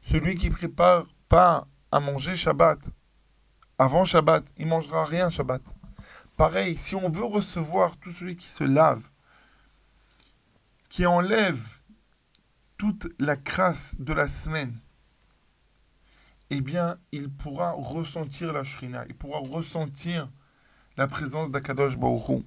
celui 0.00 0.34
qui 0.34 0.48
prépare 0.48 1.06
pas 1.28 1.68
à 1.92 2.00
manger 2.00 2.36
Shabbat, 2.36 2.78
avant 3.78 4.06
Shabbat, 4.06 4.44
il 4.56 4.66
mangera 4.66 5.04
rien 5.04 5.28
Shabbat. 5.28 5.62
Pareil, 6.36 6.76
si 6.76 6.94
on 6.94 7.10
veut 7.10 7.24
recevoir 7.24 7.98
tout 7.98 8.10
celui 8.10 8.34
qui 8.34 8.48
se 8.48 8.64
lave, 8.64 9.02
qui 10.88 11.04
enlève 11.04 11.62
toute 12.78 13.08
la 13.18 13.36
crasse 13.36 13.94
de 13.98 14.14
la 14.14 14.26
semaine, 14.26 14.80
eh 16.50 16.60
bien, 16.60 16.98
il 17.12 17.30
pourra 17.30 17.72
ressentir 17.72 18.52
la 18.52 18.64
shrina, 18.64 19.04
il 19.08 19.14
pourra 19.14 19.38
ressentir 19.38 20.28
la 20.96 21.06
présence 21.06 21.50
d'Akadosh 21.50 21.96
Baruch 21.96 22.42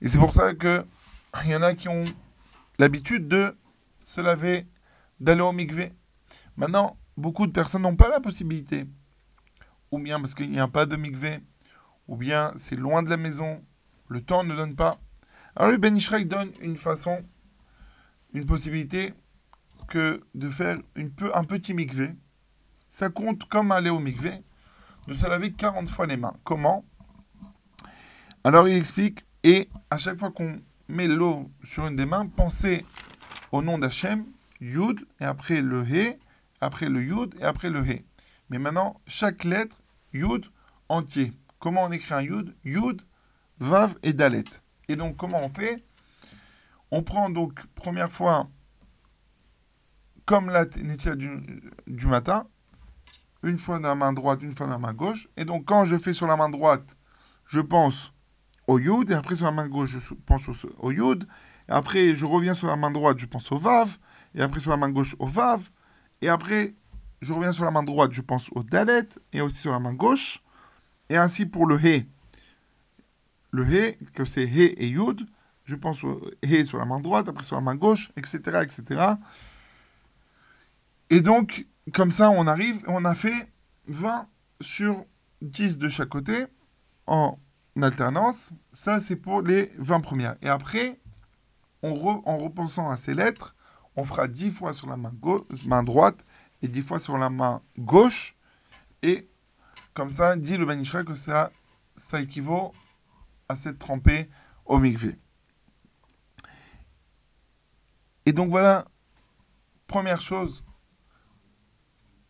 Et 0.00 0.08
c'est 0.08 0.18
pour 0.18 0.32
ça 0.32 0.54
que 0.54 0.84
il 1.44 1.50
y 1.50 1.54
en 1.54 1.62
a 1.62 1.74
qui 1.74 1.88
ont 1.88 2.04
l'habitude 2.78 3.28
de 3.28 3.56
se 4.02 4.20
laver, 4.20 4.66
d'aller 5.20 5.42
au 5.42 5.52
mikvé. 5.52 5.92
Maintenant, 6.56 6.98
beaucoup 7.16 7.46
de 7.46 7.52
personnes 7.52 7.82
n'ont 7.82 7.96
pas 7.96 8.08
la 8.08 8.20
possibilité. 8.20 8.86
Ou 9.92 9.98
bien 9.98 10.18
parce 10.18 10.34
qu'il 10.34 10.50
n'y 10.50 10.58
a 10.58 10.68
pas 10.68 10.86
de 10.86 10.96
mikvé, 10.96 11.40
ou 12.08 12.16
bien 12.16 12.52
c'est 12.56 12.76
loin 12.76 13.02
de 13.02 13.10
la 13.10 13.16
maison, 13.16 13.62
le 14.08 14.22
temps 14.22 14.44
ne 14.44 14.56
donne 14.56 14.76
pas. 14.76 14.98
Alors 15.56 15.70
le 15.70 15.76
Ben 15.76 15.98
donne 16.24 16.52
une 16.60 16.76
façon, 16.76 17.22
une 18.32 18.46
possibilité 18.46 19.12
que 19.88 20.22
de 20.34 20.48
faire 20.48 20.78
un 21.34 21.44
petit 21.44 21.74
mikvé 21.74 22.14
ça 22.90 23.08
compte 23.08 23.44
comme 23.48 23.72
aller 23.72 23.90
au 23.90 24.00
mikvé, 24.00 24.42
de 25.06 25.14
se 25.14 25.26
laver 25.26 25.52
40 25.52 25.88
fois 25.88 26.06
les 26.06 26.16
mains. 26.16 26.36
Comment? 26.44 26.84
Alors 28.44 28.68
il 28.68 28.76
explique, 28.76 29.24
et 29.42 29.70
à 29.90 29.96
chaque 29.96 30.18
fois 30.18 30.30
qu'on 30.30 30.60
met 30.88 31.08
l'eau 31.08 31.50
sur 31.64 31.86
une 31.86 31.96
des 31.96 32.06
mains, 32.06 32.26
pensez 32.26 32.84
au 33.52 33.62
nom 33.62 33.78
d'Hachem, 33.78 34.26
Yud, 34.60 35.06
et 35.20 35.24
après 35.24 35.62
le 35.62 35.84
He, 35.88 36.18
après 36.60 36.88
le 36.88 37.02
Yud, 37.02 37.34
et 37.40 37.44
après 37.44 37.70
le 37.70 37.86
He. 37.86 38.04
Mais 38.50 38.58
maintenant, 38.58 39.00
chaque 39.06 39.44
lettre, 39.44 39.80
Yud, 40.12 40.46
entier. 40.88 41.32
Comment 41.58 41.84
on 41.84 41.92
écrit 41.92 42.14
un 42.14 42.22
Yud? 42.22 42.54
Yud, 42.64 43.02
Vav 43.58 43.94
et 44.02 44.12
Dalet. 44.12 44.44
Et 44.88 44.96
donc, 44.96 45.16
comment 45.16 45.40
on 45.42 45.48
fait? 45.48 45.84
On 46.90 47.02
prend 47.02 47.30
donc, 47.30 47.64
première 47.74 48.10
fois, 48.10 48.48
comme 50.24 50.50
la 50.50 50.64
Netia 50.64 51.14
du, 51.14 51.62
du 51.86 52.06
matin, 52.06 52.48
une 53.42 53.58
fois 53.58 53.78
dans 53.78 53.88
la 53.88 53.94
main 53.94 54.12
droite, 54.12 54.42
une 54.42 54.54
fois 54.54 54.66
dans 54.66 54.72
la 54.72 54.78
main 54.78 54.92
gauche. 54.92 55.28
Et 55.36 55.44
donc, 55.44 55.64
quand 55.64 55.84
je 55.84 55.96
fais 55.96 56.12
sur 56.12 56.26
la 56.26 56.36
main 56.36 56.48
droite, 56.48 56.96
je 57.46 57.60
pense 57.60 58.12
au 58.66 58.78
yud, 58.78 59.10
et 59.10 59.14
après 59.14 59.34
sur 59.34 59.46
la 59.46 59.52
main 59.52 59.68
gauche, 59.68 59.90
je 59.90 60.14
pense 60.14 60.48
au, 60.78 60.90
yud. 60.90 61.26
Et 61.68 61.72
après, 61.72 62.14
je 62.14 62.26
reviens 62.26 62.54
sur 62.54 62.68
la 62.68 62.76
main 62.76 62.90
droite, 62.90 63.18
je 63.18 63.26
pense 63.26 63.50
au 63.50 63.58
vav. 63.58 63.98
Et 64.34 64.42
après, 64.42 64.60
sur 64.60 64.70
la 64.70 64.76
main 64.76 64.90
gauche, 64.90 65.16
au 65.18 65.26
vav. 65.26 65.70
Et 66.22 66.28
après, 66.28 66.74
je 67.20 67.32
reviens 67.32 67.52
sur 67.52 67.64
la 67.64 67.70
main 67.70 67.82
droite, 67.82 68.12
je 68.12 68.20
pense 68.20 68.48
au 68.54 68.62
dalet. 68.62 69.08
Et 69.32 69.40
aussi 69.40 69.58
sur 69.58 69.72
la 69.72 69.80
main 69.80 69.94
gauche. 69.94 70.42
Et 71.08 71.16
ainsi 71.16 71.46
pour 71.46 71.66
le 71.66 71.76
he. 71.76 72.06
Le 73.50 73.64
he, 73.64 73.98
que 74.12 74.24
c'est 74.24 74.44
he 74.44 74.74
et 74.76 74.88
yud. 74.88 75.26
Je 75.64 75.76
pense 75.76 76.04
au 76.04 76.20
he 76.42 76.64
sur 76.64 76.78
la 76.78 76.84
main 76.84 77.00
droite, 77.00 77.28
après 77.28 77.44
sur 77.44 77.56
la 77.56 77.62
main 77.62 77.74
gauche, 77.74 78.10
etc., 78.16 78.62
etc. 78.62 79.02
Et 81.10 81.20
donc, 81.20 81.66
comme 81.92 82.12
ça, 82.12 82.30
on 82.30 82.46
arrive, 82.46 82.82
on 82.86 83.04
a 83.04 83.14
fait 83.14 83.52
20 83.86 84.28
sur 84.60 85.04
10 85.42 85.78
de 85.78 85.88
chaque 85.88 86.10
côté 86.10 86.46
en 87.06 87.38
alternance. 87.80 88.52
Ça, 88.72 89.00
c'est 89.00 89.16
pour 89.16 89.42
les 89.42 89.72
20 89.78 90.00
premières. 90.00 90.36
Et 90.42 90.48
après, 90.48 91.00
en 91.82 91.94
repensant 92.38 92.90
à 92.90 92.96
ces 92.96 93.14
lettres, 93.14 93.54
on 93.96 94.04
fera 94.04 94.28
10 94.28 94.50
fois 94.50 94.72
sur 94.72 94.88
la 94.88 94.96
main, 94.96 95.12
main 95.66 95.82
droite 95.82 96.24
et 96.62 96.68
10 96.68 96.82
fois 96.82 96.98
sur 96.98 97.16
la 97.18 97.30
main 97.30 97.62
gauche. 97.78 98.36
Et 99.02 99.30
comme 99.94 100.10
ça, 100.10 100.36
dit 100.36 100.56
le 100.56 100.66
Banishra 100.66 101.04
que 101.04 101.14
ça, 101.14 101.50
ça 101.96 102.20
équivaut 102.20 102.72
à 103.48 103.56
cette 103.56 103.78
trempée 103.78 104.28
au 104.66 104.78
mikvé. 104.78 105.16
Et 108.26 108.32
donc 108.32 108.50
voilà 108.50 108.84
première 109.86 110.20
chose 110.20 110.62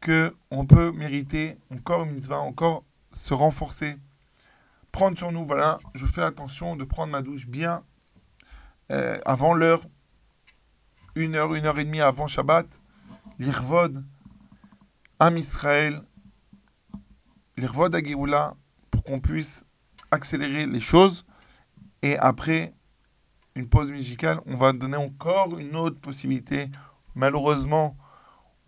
que 0.01 0.35
on 0.51 0.67
peut 0.67 0.93
mériter, 0.93 1.59
encore 1.71 2.05
une 2.05 2.13
mitzvah, 2.13 2.41
encore 2.41 2.85
se 3.13 3.35
renforcer, 3.35 3.97
prendre 4.93 5.17
sur 5.19 5.31
nous, 5.33 5.45
voilà, 5.45 5.79
je 5.95 6.07
fais 6.07 6.23
attention 6.23 6.77
de 6.77 6.85
prendre 6.85 7.13
ma 7.13 7.23
douche 7.23 7.47
bien 7.47 7.85
euh, 8.91 9.19
avant 9.25 9.55
l'heure, 9.55 9.83
une 11.15 11.35
heure, 11.35 11.55
une 11.55 11.67
heure 11.67 11.79
et 11.79 11.85
demie 11.85 12.01
avant 12.01 12.27
Shabbat, 12.27 12.81
l'Irvod, 13.39 14.05
Am 15.19 15.37
Israël, 15.37 16.03
l'Irvod 17.57 17.95
à 17.95 18.55
pour 18.91 19.05
qu'on 19.05 19.21
puisse 19.21 19.65
accélérer 20.11 20.67
les 20.67 20.81
choses. 20.81 21.27
Et 22.03 22.17
après 22.17 22.75
une 23.55 23.69
pause 23.69 23.91
musicale, 23.91 24.41
on 24.47 24.57
va 24.57 24.73
donner 24.73 24.97
encore 24.97 25.59
une 25.59 25.77
autre 25.77 26.01
possibilité. 26.01 26.71
Malheureusement, 27.15 27.97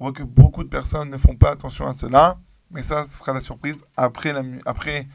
on 0.03 0.07
voit 0.07 0.13
que 0.13 0.25
beaucoup 0.25 0.65
de 0.65 0.69
personnes 0.69 1.11
ne 1.11 1.17
font 1.17 1.37
pas 1.37 1.53
attention 1.53 1.87
à 1.87 1.93
cela. 1.93 2.37
Mais 2.73 2.83
ça, 2.83 3.05
ce 3.05 3.13
sera 3.13 3.33
la 3.33 3.41
surprise 3.41 3.85
après, 3.97 4.35
après 4.67 5.07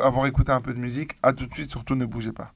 avoir 0.00 0.26
écouté 0.26 0.52
un 0.52 0.60
peu 0.60 0.72
de 0.72 0.78
musique. 0.78 1.16
À 1.24 1.32
tout 1.32 1.46
de 1.46 1.52
suite, 1.52 1.72
surtout 1.72 1.96
ne 1.96 2.06
bougez 2.06 2.30
pas. 2.30 2.52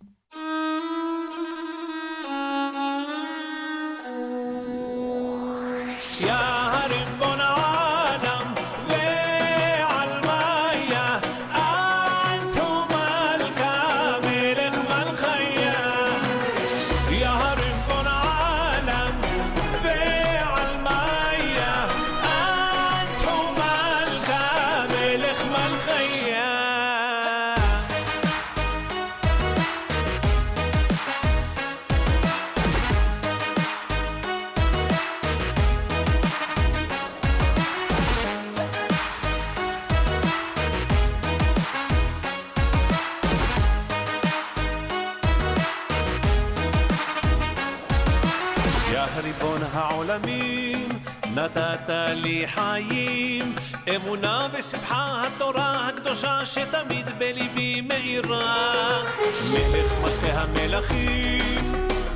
בשמחה 54.61 55.26
התורה 55.26 55.88
הקדושה 55.88 56.47
שתמיד 56.47 57.19
בליבי 57.19 57.81
מאירה. 57.81 59.02
מלך 59.45 59.93
מלכי 60.02 60.31
המלכים, 60.33 61.73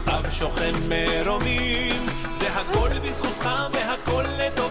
עם 0.09 0.31
שוכן 0.31 0.73
מרומים, 0.89 2.07
זה 2.33 2.49
הכל 2.49 2.99
בזכותך 2.99 3.49
והכל 3.73 4.25
לטובה, 4.39 4.64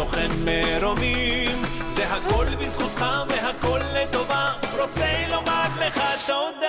שוכן 0.00 0.30
מרומים, 0.44 1.62
זה 1.88 2.06
הכל 2.14 2.46
בזכותך 2.60 3.04
והכל 3.28 3.80
לטובה, 3.94 4.52
רוצה 4.78 5.28
לומר 5.30 5.66
לך 5.80 6.00
תודה. 6.26 6.59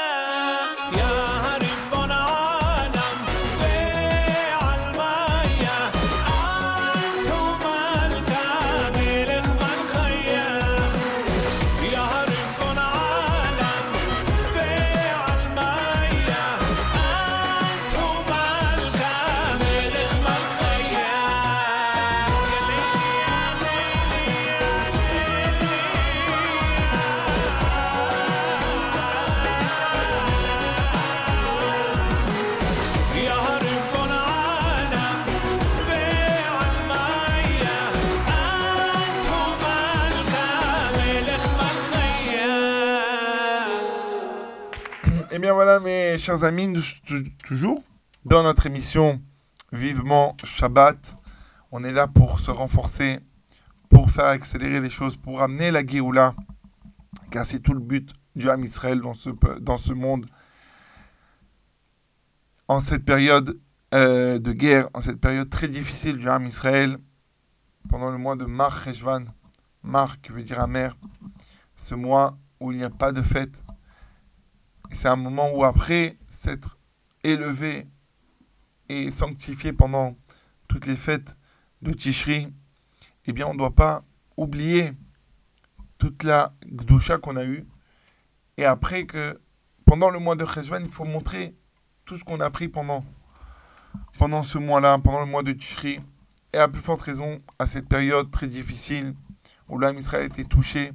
Eh 45.32 45.40
bien 45.40 45.54
voilà, 45.54 45.80
mes 45.80 46.18
chers 46.18 46.44
amis, 46.44 46.68
nous 46.68 46.82
tou- 47.08 47.24
toujours 47.46 47.82
dans 48.26 48.44
notre 48.44 48.66
émission 48.66 49.22
Vivement 49.72 50.36
Shabbat. 50.44 51.16
On 51.72 51.84
est 51.86 51.94
là 51.94 52.08
pour 52.08 52.40
se 52.42 52.52
renforcer, 52.52 53.20
pour 53.90 54.12
faire 54.12 54.26
accélérer 54.26 54.82
les 54.82 54.90
choses, 54.90 55.16
pour 55.16 55.42
amener 55.42 55.72
la 55.72 55.86
Géoula, 55.86 56.36
car 57.32 57.46
c'est 57.46 57.60
tout 57.60 57.74
le 57.74 57.80
but 57.80 58.12
du 58.36 58.50
Ham 58.50 58.62
Israël 58.64 59.00
dans 59.00 59.14
ce, 59.14 59.30
dans 59.62 59.78
ce 59.78 59.94
monde. 59.94 60.26
En 62.68 62.82
cette 62.82 63.06
période 63.06 63.58
euh, 63.94 64.38
de 64.40 64.52
guerre, 64.52 64.90
en 64.94 65.00
cette 65.00 65.22
période 65.22 65.50
très 65.50 65.70
difficile 65.70 66.18
du 66.18 66.28
Ham 66.30 66.46
Israël, 66.46 66.98
pendant 67.88 68.10
le 68.12 68.18
mois 68.18 68.36
de 68.36 68.46
Mar 68.46 68.84
Cheshvan, 68.84 69.24
Mar 69.84 70.20
qui 70.20 70.34
veut 70.34 70.44
dire 70.44 70.60
amer, 70.60 70.98
ce 71.78 71.96
mois 71.96 72.38
où 72.60 72.74
il 72.74 72.78
n'y 72.78 72.84
a 72.84 72.90
pas 72.90 73.14
de 73.14 73.22
fête, 73.22 73.64
c'est 74.92 75.08
un 75.08 75.16
moment 75.16 75.52
où 75.54 75.64
après 75.64 76.18
s'être 76.28 76.78
élevé 77.24 77.88
et 78.90 79.12
sanctifié 79.12 79.74
pendant 79.74 80.18
toutes 80.68 80.86
les 80.86 80.96
fêtes 80.96 81.38
de 81.82 81.92
Tishri, 81.92 82.48
eh 83.26 83.34
bien 83.34 83.48
on 83.48 83.54
ne 83.54 83.58
doit 83.58 83.76
pas 83.76 84.04
oublier 84.38 84.94
toute 85.98 86.24
la 86.24 86.54
gdoucha 86.66 87.18
qu'on 87.18 87.36
a 87.36 87.46
eue. 87.46 87.66
Et 88.58 88.66
après 88.66 89.06
que 89.06 89.40
pendant 89.86 90.10
le 90.10 90.20
mois 90.20 90.36
de 90.36 90.46
Cheshvan, 90.46 90.82
il 90.82 90.90
faut 90.90 91.06
montrer 91.06 91.56
tout 92.06 92.18
ce 92.18 92.24
qu'on 92.24 92.40
a 92.40 92.46
appris 92.46 92.68
pendant, 92.68 93.06
pendant 94.18 94.44
ce 94.44 94.58
mois-là, 94.58 95.00
pendant 95.00 95.20
le 95.20 95.26
mois 95.26 95.44
de 95.44 95.54
Tishri. 95.54 96.00
Et 96.54 96.58
à 96.58 96.68
plus 96.68 96.82
forte 96.82 97.02
raison, 97.02 97.42
à 97.60 97.66
cette 97.66 97.88
période 97.88 98.30
très 98.32 98.48
difficile 98.48 99.16
où 99.70 99.78
l'âme 99.78 99.98
Israël 99.98 100.26
était 100.26 100.44
touché 100.44 100.92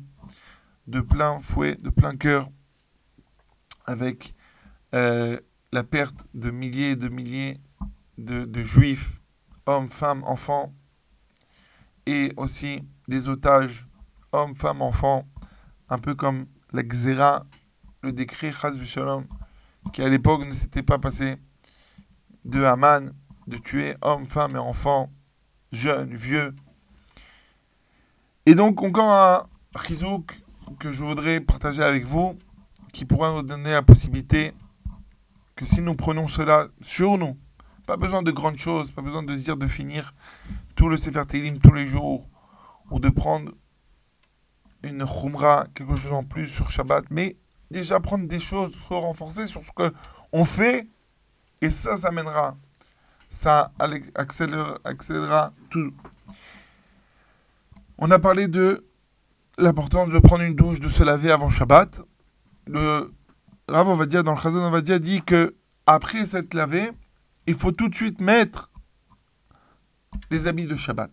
de 0.86 1.00
plein 1.00 1.40
fouet, 1.40 1.76
de 1.76 1.88
plein 1.88 2.16
cœur 2.16 2.50
avec 3.86 4.34
euh, 4.94 5.38
la 5.72 5.84
perte 5.84 6.26
de 6.34 6.50
milliers 6.50 6.90
et 6.90 6.96
de 6.96 7.08
milliers 7.08 7.60
de, 8.18 8.62
juifs, 8.62 9.20
hommes, 9.66 9.90
femmes, 9.90 10.22
enfants, 10.24 10.74
et 12.06 12.32
aussi 12.36 12.82
des 13.08 13.28
otages, 13.28 13.86
hommes, 14.32 14.54
femmes, 14.54 14.82
enfants, 14.82 15.26
un 15.88 15.98
peu 15.98 16.14
comme 16.14 16.46
la 16.72 16.82
Xéra, 16.82 17.46
le 18.02 18.12
décret 18.12 18.52
Chaz 18.52 18.82
Shalom, 18.84 19.26
qui 19.92 20.02
à 20.02 20.08
l'époque 20.08 20.46
ne 20.46 20.54
s'était 20.54 20.82
pas 20.82 20.98
passé 20.98 21.36
de 22.44 22.62
Haman, 22.62 23.12
de 23.46 23.56
tuer 23.58 23.96
hommes, 24.02 24.26
femmes 24.26 24.56
et 24.56 24.60
enfants 24.60 25.10
jeunes, 25.72 26.14
vieux. 26.14 26.54
Et 28.46 28.54
donc, 28.54 28.82
encore 28.82 29.10
un 29.10 29.82
chizouk 29.82 30.32
que 30.78 30.92
je 30.92 31.04
voudrais 31.04 31.40
partager 31.40 31.82
avec 31.82 32.04
vous, 32.04 32.38
qui 32.96 33.04
pourra 33.04 33.30
nous 33.30 33.42
donner 33.42 33.72
la 33.72 33.82
possibilité 33.82 34.54
que 35.54 35.66
si 35.66 35.82
nous 35.82 35.94
prenons 35.94 36.28
cela 36.28 36.68
sur 36.80 37.18
nous, 37.18 37.36
pas 37.84 37.98
besoin 37.98 38.22
de 38.22 38.30
grandes 38.30 38.56
choses, 38.56 38.90
pas 38.90 39.02
besoin 39.02 39.22
de 39.22 39.36
se 39.36 39.44
dire 39.44 39.58
de 39.58 39.66
finir 39.66 40.14
tout 40.76 40.88
le 40.88 40.96
Sefer 40.96 41.24
tous 41.62 41.74
les 41.74 41.86
jours, 41.86 42.26
ou 42.90 42.98
de 42.98 43.10
prendre 43.10 43.52
une 44.82 45.04
khumra, 45.04 45.66
quelque 45.74 45.94
chose 45.96 46.14
en 46.14 46.24
plus 46.24 46.48
sur 46.48 46.70
Shabbat, 46.70 47.04
mais 47.10 47.36
déjà 47.70 48.00
prendre 48.00 48.26
des 48.26 48.40
choses, 48.40 48.74
se 48.74 48.94
renforcer 48.94 49.44
sur 49.44 49.62
ce 49.62 49.72
que 49.72 49.92
on 50.32 50.46
fait, 50.46 50.88
et 51.60 51.68
ça, 51.68 51.98
ça 51.98 52.10
mènera, 52.10 52.56
ça 53.28 53.72
accélérera 54.14 55.52
tout. 55.68 55.92
On 57.98 58.10
a 58.10 58.18
parlé 58.18 58.48
de 58.48 58.86
l'importance 59.58 60.08
de 60.08 60.18
prendre 60.18 60.44
une 60.44 60.54
douche, 60.54 60.80
de 60.80 60.88
se 60.88 61.02
laver 61.02 61.30
avant 61.30 61.50
Shabbat. 61.50 62.00
Le 62.66 63.12
Rav 63.68 63.88
Ovadia, 63.88 64.22
dans 64.22 64.34
le 64.34 64.40
Chazon 64.40 64.64
Ovadia, 64.64 64.98
dit 64.98 65.22
que 65.22 65.54
après 65.86 66.26
s'être 66.26 66.54
lavé, 66.54 66.90
il 67.46 67.54
faut 67.54 67.72
tout 67.72 67.88
de 67.88 67.94
suite 67.94 68.20
mettre 68.20 68.70
les 70.30 70.46
habits 70.46 70.66
de 70.66 70.76
Shabbat. 70.76 71.10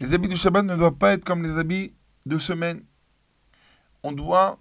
Les 0.00 0.12
habits 0.12 0.28
de 0.28 0.36
Shabbat 0.36 0.64
ne 0.64 0.76
doivent 0.76 0.96
pas 0.96 1.12
être 1.12 1.24
comme 1.24 1.42
les 1.42 1.56
habits 1.56 1.94
de 2.26 2.36
semaine. 2.36 2.82
On 4.02 4.12
doit 4.12 4.58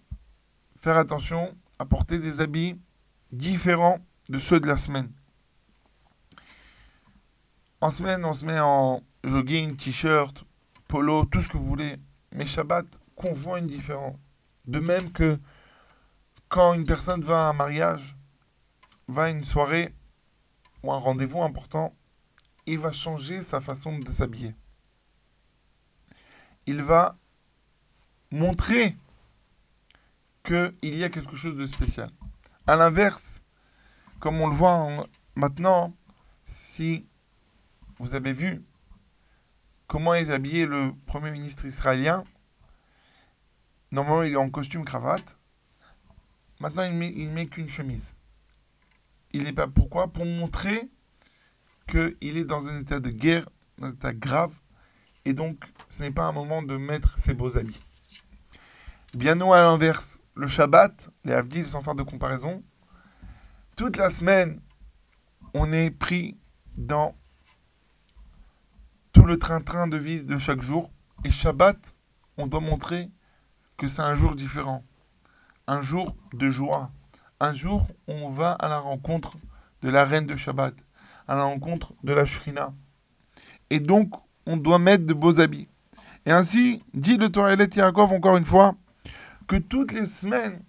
faire 0.77 0.97
attention 0.97 1.55
à 1.77 1.85
porter 1.85 2.19
des 2.19 2.39
habits 2.39 2.79
différents 3.31 3.99
de 4.29 4.39
ceux 4.39 4.59
de 4.59 4.67
la 4.67 4.77
semaine. 4.77 5.11
En 7.81 7.89
semaine, 7.89 8.23
on 8.23 8.33
se 8.33 8.45
met 8.45 8.59
en 8.59 9.03
jogging, 9.23 9.75
t-shirt, 9.75 10.45
polo, 10.87 11.25
tout 11.25 11.41
ce 11.41 11.49
que 11.49 11.57
vous 11.57 11.65
voulez. 11.65 11.97
Mais 12.33 12.47
Shabbat, 12.47 12.85
qu'on 13.15 13.33
voit 13.33 13.59
une 13.59 13.67
différence. 13.67 14.15
De 14.65 14.79
même 14.79 15.11
que 15.11 15.37
quand 16.55 16.73
une 16.73 16.85
personne 16.85 17.21
va 17.21 17.47
à 17.47 17.49
un 17.49 17.53
mariage, 17.53 18.15
va 19.09 19.23
à 19.23 19.29
une 19.29 19.43
soirée 19.43 19.93
ou 20.83 20.93
un 20.93 20.97
rendez-vous 20.97 21.43
important, 21.43 21.93
il 22.65 22.79
va 22.79 22.93
changer 22.93 23.43
sa 23.43 23.59
façon 23.59 23.99
de 23.99 24.09
s'habiller. 24.09 24.55
Il 26.65 26.81
va 26.81 27.17
montrer 28.31 28.95
qu'il 30.45 30.73
y 30.95 31.03
a 31.03 31.09
quelque 31.09 31.35
chose 31.35 31.55
de 31.57 31.65
spécial. 31.65 32.09
À 32.65 32.77
l'inverse, 32.77 33.41
comme 34.21 34.39
on 34.39 34.47
le 34.47 34.55
voit 34.55 34.75
en- 34.75 35.05
maintenant, 35.35 35.93
si 36.45 37.05
vous 37.99 38.15
avez 38.15 38.31
vu 38.31 38.63
comment 39.87 40.13
est 40.13 40.29
habillé 40.29 40.65
le 40.67 40.93
Premier 41.05 41.31
ministre 41.31 41.65
israélien, 41.65 42.23
normalement 43.91 44.23
il 44.23 44.31
est 44.31 44.37
en 44.37 44.49
costume 44.49 44.85
cravate, 44.85 45.37
maintenant 46.59 46.83
il 46.83 46.93
met, 46.93 47.11
il 47.15 47.31
met 47.31 47.47
qu'une 47.47 47.69
chemise. 47.69 48.13
Il 49.31 49.47
est 49.47 49.53
pas 49.53 49.67
pourquoi? 49.67 50.11
Pour 50.11 50.25
montrer 50.25 50.89
qu'il 51.87 52.37
est 52.37 52.45
dans 52.45 52.67
un 52.67 52.79
état 52.79 52.99
de 52.99 53.09
guerre, 53.09 53.47
un 53.81 53.91
état 53.91 54.13
grave, 54.13 54.53
et 55.25 55.33
donc 55.33 55.65
ce 55.89 56.01
n'est 56.01 56.11
pas 56.11 56.25
un 56.25 56.31
moment 56.31 56.63
de 56.63 56.77
mettre 56.77 57.17
ses 57.17 57.33
beaux 57.33 57.57
habits. 57.57 57.81
Bien 59.13 59.35
nous 59.35 59.53
à 59.53 59.61
l'inverse, 59.61 60.21
le 60.35 60.47
Shabbat, 60.47 61.09
les 61.23 61.33
Havdil 61.33 61.65
sans 61.65 61.81
faire 61.81 61.95
de 61.95 62.03
comparaison, 62.03 62.63
toute 63.75 63.97
la 63.97 64.09
semaine, 64.09 64.61
on 65.53 65.71
est 65.73 65.91
pris 65.91 66.37
dans 66.77 67.15
tout 69.11 69.25
le 69.25 69.37
train-train 69.37 69.87
de 69.87 69.97
vie 69.97 70.23
de 70.23 70.37
chaque 70.37 70.61
jour. 70.61 70.91
Et 71.23 71.31
Shabbat, 71.31 71.95
on 72.37 72.47
doit 72.47 72.59
montrer 72.59 73.09
que 73.77 73.87
c'est 73.87 74.01
un 74.01 74.13
jour 74.13 74.35
différent. 74.35 74.83
Un 75.67 75.81
jour 75.81 76.15
de 76.33 76.49
joie. 76.49 76.91
Un 77.39 77.53
jour 77.53 77.87
on 78.07 78.29
va 78.29 78.51
à 78.51 78.69
la 78.69 78.77
rencontre 78.77 79.37
de 79.81 79.89
la 79.89 80.03
reine 80.03 80.27
de 80.27 80.35
Shabbat. 80.35 80.75
À 81.27 81.35
la 81.35 81.43
rencontre 81.43 81.93
de 82.03 82.13
la 82.13 82.25
Shrina. 82.25 82.73
Et 83.69 83.79
donc, 83.79 84.13
on 84.45 84.57
doit 84.57 84.79
mettre 84.79 85.05
de 85.05 85.13
beaux 85.13 85.39
habits. 85.39 85.67
Et 86.25 86.31
ainsi, 86.31 86.83
dit 86.93 87.17
le 87.17 87.29
Torah 87.29 87.53
Yaakov 87.53 88.11
encore 88.11 88.37
une 88.37 88.45
fois, 88.45 88.75
que 89.47 89.55
toutes 89.55 89.91
les 89.91 90.05
semaines, 90.05 90.61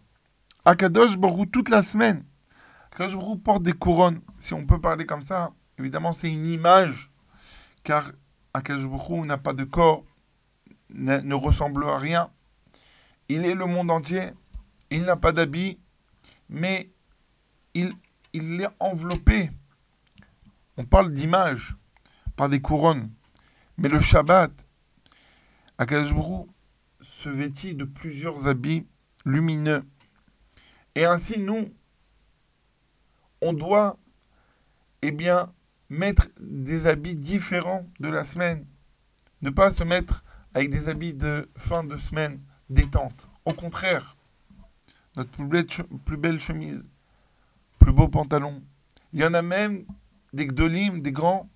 Akadosh 0.65 1.17
Baruch 1.17 1.51
toute 1.51 1.69
la 1.69 1.83
semaine, 1.83 2.25
Akadosh 2.93 3.17
Baruch 3.17 3.43
porte 3.43 3.63
des 3.63 3.73
couronnes. 3.73 4.21
Si 4.39 4.55
on 4.55 4.67
peut 4.67 4.81
parler 4.81 5.07
comme 5.07 5.23
ça, 5.23 5.53
évidemment, 5.79 6.13
c'est 6.13 6.31
une 6.31 6.47
image, 6.47 7.11
car 7.85 8.11
Akadosh 8.55 8.89
Baruch 8.89 9.27
n'a 9.27 9.39
pas 9.39 9.53
de 9.53 9.65
corps, 9.65 10.05
ne 10.91 11.35
ressemble 11.35 11.85
à 11.89 11.99
rien. 11.99 12.31
Il 13.29 13.45
est 13.45 13.55
le 13.55 13.67
monde 13.67 13.91
entier, 13.91 14.31
il 14.91 15.03
n'a 15.03 15.17
pas 15.17 15.33
d'habit, 15.33 15.79
mais 16.49 16.91
il, 17.75 17.93
est 18.35 18.69
enveloppé. 18.81 19.51
On 20.77 20.85
parle 20.85 21.13
d'image, 21.13 21.77
par 22.37 22.49
des 22.49 22.61
couronnes. 22.61 23.11
Mais 23.79 23.89
le 23.89 24.01
Shabbat, 24.01 24.53
Akadosh 25.79 26.15
Baruch 26.15 26.49
se 27.01 27.29
vêtit 27.29 27.75
de 27.75 27.85
plusieurs 27.85 28.49
habits 28.49 28.87
lumineux. 29.25 29.85
Et 30.95 31.05
ainsi, 31.05 31.41
nous, 31.41 31.69
on 33.43 33.53
doit, 33.53 33.99
eh 35.03 35.11
bien, 35.11 35.53
mettre 35.89 36.29
des 36.41 36.87
habits 36.87 37.15
différents 37.15 37.87
de 38.01 38.09
la 38.09 38.25
semaine. 38.25 38.67
Ne 39.43 39.51
pas 39.51 39.71
se 39.71 39.85
mettre 39.85 40.25
avec 40.55 40.71
des 40.71 40.89
habits 40.89 41.15
de 41.15 41.49
fin 41.57 41.85
de 41.85 41.99
semaine 41.99 42.41
détente. 42.71 43.29
Au 43.45 43.53
contraire, 43.53 44.16
notre 45.17 45.31
plus 45.31 46.17
belle, 46.17 46.41
chemise, 46.41 46.89
plus 47.79 47.93
beau 47.93 48.09
pantalon. 48.09 48.63
Il 49.13 49.21
y 49.21 49.25
en 49.25 49.35
a 49.35 49.43
même 49.43 49.85
des 50.33 50.47
gdolim, 50.47 51.01
des 51.01 51.13
grands, 51.13 51.49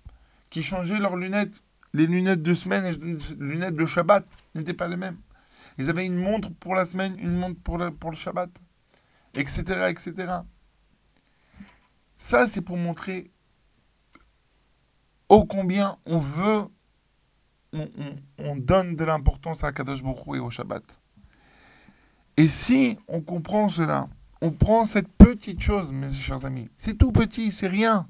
qui 0.49 0.63
changeaient 0.63 0.99
leurs 0.99 1.15
lunettes. 1.15 1.61
Les 1.93 2.07
lunettes 2.07 2.41
de 2.41 2.53
semaine 2.53 2.85
et 2.85 2.91
les 2.93 3.17
lunettes 3.37 3.75
de 3.75 3.85
Shabbat 3.85 4.25
n'étaient 4.55 4.73
pas 4.73 4.87
les 4.87 4.97
mêmes. 4.97 5.17
Ils 5.77 5.89
avaient 5.89 6.05
une 6.05 6.15
montre 6.17 6.49
pour 6.53 6.75
la 6.75 6.85
semaine, 6.85 7.17
une 7.19 7.35
montre 7.35 7.59
pour 7.61 7.77
le, 7.77 7.91
Shabbat, 8.13 8.49
etc., 9.33 9.87
etc. 9.89 10.33
Ça, 12.17 12.47
c'est 12.47 12.61
pour 12.61 12.77
montrer 12.77 13.31
ô 15.29 15.45
combien 15.45 15.97
on 16.05 16.19
veut, 16.19 16.63
on, 17.73 17.89
on- 17.97 18.15
on 18.39 18.55
donne 18.55 18.95
de 18.95 19.03
l'importance 19.03 19.63
à 19.63 19.71
Kadosh 19.71 20.03
Baruch 20.03 20.25
Hu 20.27 20.37
et 20.37 20.39
au 20.39 20.49
Shabbat. 20.49 21.00
Et 22.37 22.47
si 22.47 22.97
on 23.07 23.21
comprend 23.21 23.69
cela, 23.69 24.07
on 24.41 24.51
prend 24.51 24.85
cette 24.85 25.11
petite 25.13 25.61
chose, 25.61 25.91
mes 25.91 26.11
chers 26.11 26.45
amis, 26.45 26.69
c'est 26.77 26.97
tout 26.97 27.11
petit, 27.11 27.51
c'est 27.51 27.67
rien. 27.67 28.07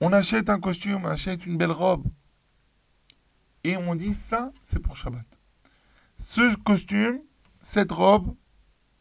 On 0.00 0.12
achète 0.12 0.50
un 0.50 0.58
costume, 0.58 1.04
on 1.04 1.08
achète 1.08 1.46
une 1.46 1.56
belle 1.56 1.70
robe, 1.70 2.04
et 3.64 3.78
on 3.78 3.94
dit 3.94 4.14
ça, 4.14 4.52
c'est 4.62 4.78
pour 4.78 4.96
Shabbat. 4.96 5.24
Ce 6.18 6.54
costume, 6.56 7.20
cette 7.62 7.92
robe, 7.92 8.36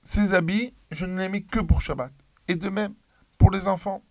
ces 0.04 0.34
habits, 0.34 0.74
je 0.90 1.06
ne 1.06 1.20
les 1.20 1.30
mets 1.30 1.44
que 1.44 1.60
pour 1.60 1.82
Shabbat. 1.82 2.14
Et 2.48 2.56
de 2.56 2.70
même, 2.70 2.94
pour 3.38 3.52
les 3.52 3.68
enfants. 3.68 4.04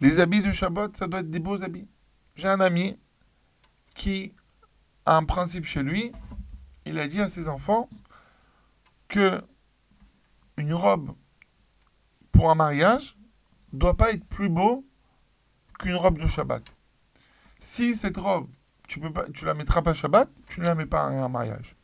Les 0.00 0.20
habits 0.20 0.40
de 0.40 0.50
Shabbat, 0.50 0.96
ça 0.96 1.06
doit 1.06 1.20
être 1.20 1.28
des 1.28 1.38
beaux 1.38 1.62
habits. 1.62 1.86
J'ai 2.34 2.48
un 2.48 2.60
ami 2.60 2.98
qui 3.94 4.32
a 5.04 5.16
un 5.16 5.24
principe 5.24 5.64
chez 5.64 5.82
lui. 5.82 6.12
Il 6.86 6.98
a 6.98 7.06
dit 7.06 7.20
à 7.20 7.28
ses 7.28 7.48
enfants 7.48 7.88
que 9.08 9.42
une 10.56 10.74
robe 10.74 11.14
pour 12.32 12.50
un 12.50 12.54
mariage 12.54 13.16
doit 13.72 13.96
pas 13.96 14.12
être 14.12 14.24
plus 14.26 14.48
beau 14.48 14.84
qu'une 15.78 15.94
robe 15.94 16.18
de 16.18 16.26
Shabbat. 16.26 16.62
Si 17.58 17.94
cette 17.94 18.16
robe, 18.16 18.48
tu 18.88 19.00
peux 19.00 19.12
pas, 19.12 19.28
tu 19.30 19.44
la 19.44 19.54
mettras 19.54 19.82
pas 19.82 19.94
Shabbat, 19.94 20.28
tu 20.46 20.60
ne 20.60 20.66
la 20.66 20.74
mets 20.74 20.86
pas 20.86 21.02
à 21.02 21.08
un 21.08 21.28
mariage. 21.28 21.76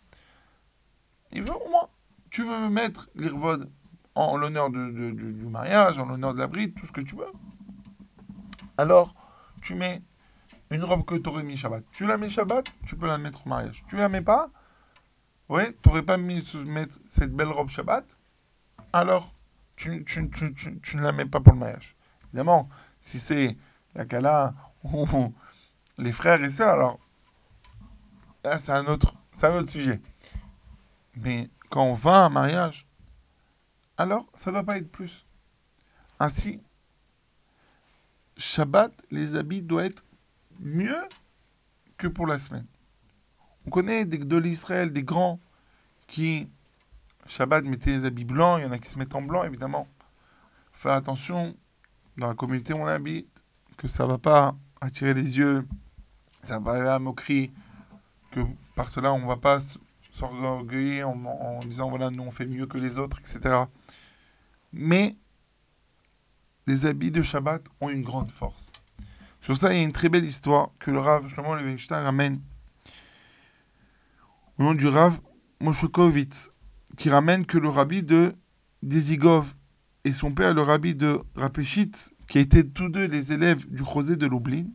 Il 1.33 1.43
veut 1.43 1.55
au 1.55 1.71
moins, 1.71 1.89
tu 2.31 2.43
veux 2.43 2.59
me 2.59 2.69
mettre 2.69 3.09
l'irvod 3.15 3.71
en 4.15 4.37
l'honneur 4.37 4.71
de- 4.71 5.11
du 5.11 5.47
mariage, 5.47 5.99
en 5.99 6.07
l'honneur 6.07 6.33
de 6.33 6.39
la 6.39 6.47
bride, 6.47 6.75
tout 6.75 6.87
ce 6.87 6.93
que 6.93 7.03
tu 7.03 7.17
veux. 7.17 7.31
Alors, 8.79 9.15
tu 9.61 9.75
mets 9.75 10.03
une 10.71 10.83
robe 10.85 11.05
que 11.05 11.15
tu 11.15 11.29
aurais 11.29 11.43
mis 11.43 11.57
Shabbat. 11.57 11.85
Tu 11.93 12.07
la 12.07 12.17
mets 12.17 12.31
Shabbat, 12.31 12.67
tu 12.87 12.97
peux 12.97 13.07
la 13.07 13.19
mettre 13.19 13.47
au 13.47 13.51
mariage. 13.51 13.85
Tu 13.89 13.97
la 13.97 14.09
mets 14.09 14.23
pas, 14.23 14.51
ouais, 15.49 15.73
tu 15.83 15.89
n'aurais 15.89 16.03
pas 16.03 16.17
mis 16.17 16.43
mettre 16.65 16.99
cette 17.09 17.35
belle 17.35 17.49
robe 17.49 17.69
Shabbat, 17.69 18.17
alors 18.93 19.33
tu, 19.77 20.05
tu- 20.05 20.31
tu- 20.31 20.55
tu- 20.55 20.81
tu 20.81 20.97
ne 20.97 21.03
la 21.03 21.13
mets 21.13 21.27
pas 21.27 21.41
pour 21.41 21.53
le 21.53 21.59
mariage. 21.59 21.97
Évidemment, 22.29 22.69
si 23.01 23.19
c'est 23.19 23.57
la 23.95 24.05
Kala 24.05 24.55
ou 24.85 25.33
les 25.99 26.13
frères 26.13 26.43
et 26.43 26.51
sœurs, 26.51 26.75
alors 26.75 26.99
là, 28.45 28.59
c'est 28.59 28.73
un 28.73 28.87
autre, 28.87 29.15
c'est 29.33 29.47
un 29.47 29.55
autre 29.57 29.71
sujet. 29.71 30.01
Mais 31.17 31.51
quand 31.71 31.85
on 31.85 31.95
va 31.95 32.23
à 32.23 32.27
un 32.27 32.31
mariage, 32.31 32.87
alors 33.97 34.27
ça 34.35 34.51
ne 34.51 34.57
doit 34.57 34.65
pas 34.65 34.77
être 34.77 34.91
plus. 34.91 35.27
Ainsi, 36.19 36.61
Shabbat, 38.37 38.93
les 39.11 39.35
habits 39.35 39.63
doivent 39.63 39.87
être 39.87 40.05
mieux 40.61 41.03
que 41.97 42.07
pour 42.07 42.27
la 42.27 42.39
semaine. 42.39 42.67
On 43.67 43.71
connaît 43.71 44.05
de 44.05 44.37
l'Israël, 44.37 44.93
des 44.93 45.03
grands 45.03 45.41
qui, 46.07 46.49
Shabbat, 47.27 47.65
mettaient 47.65 47.99
des 47.99 48.05
habits 48.05 48.25
blancs, 48.25 48.61
il 48.61 48.65
y 48.65 48.67
en 48.67 48.73
a 48.73 48.79
qui 48.79 48.89
se 48.89 48.99
mettent 48.99 49.15
en 49.15 49.23
blanc, 49.23 49.43
évidemment. 49.45 49.89
Faire 50.73 50.93
attention, 50.93 51.57
dans 52.17 52.29
la 52.29 52.35
communauté 52.35 52.73
où 52.73 52.79
on 52.79 52.87
habite, 52.87 53.45
que 53.77 53.89
ça 53.89 54.07
va 54.07 54.19
pas 54.19 54.55
attirer 54.81 55.15
les 55.15 55.39
yeux, 55.39 55.67
ça 56.45 56.61
va 56.61 56.79
la 56.81 56.99
moquerie, 56.99 57.51
que 58.31 58.41
par 58.75 58.89
cela 58.89 59.13
on 59.13 59.27
va 59.27 59.37
pas 59.37 59.59
s'orgueillir 60.11 61.09
en, 61.09 61.25
en 61.25 61.59
disant 61.61 61.91
voilà, 61.91 62.11
nous 62.11 62.23
on 62.23 62.31
fait 62.31 62.47
mieux 62.47 62.67
que 62.67 62.79
les 62.79 62.99
autres, 62.99 63.19
etc. 63.19 63.65
Mais 64.73 65.17
les 66.67 66.87
habits 66.87 67.11
de 67.11 67.23
Shabbat 67.23 67.65
ont 67.81 67.89
une 67.89 68.03
grande 68.03 68.31
force. 68.31 68.71
Sur 69.41 69.57
ça, 69.57 69.73
il 69.73 69.79
y 69.79 69.81
a 69.81 69.85
une 69.85 69.93
très 69.93 70.09
belle 70.09 70.25
histoire 70.25 70.71
que 70.79 70.91
le 70.91 70.99
Rav 70.99 71.29
Shlomo 71.29 71.55
Levenstein 71.55 72.03
ramène 72.03 72.41
au 74.59 74.63
nom 74.63 74.75
du 74.75 74.87
Rav 74.87 75.21
Moshekovitz, 75.61 76.51
qui 76.97 77.11
ramène 77.11 77.45
que 77.45 77.59
le 77.59 77.69
rabbi 77.69 78.03
de 78.03 78.35
Dezigov 78.83 79.55
et 80.05 80.13
son 80.13 80.33
père, 80.33 80.55
le 80.55 80.63
rabbi 80.63 80.95
de 80.95 81.21
Rapeshitz, 81.35 82.15
qui 82.29 82.39
étaient 82.39 82.65
tous 82.65 82.89
deux 82.89 83.07
les 83.07 83.33
élèves 83.33 83.69
du 83.69 83.85
José 83.85 84.17
de 84.17 84.27
Lublin, 84.27 84.67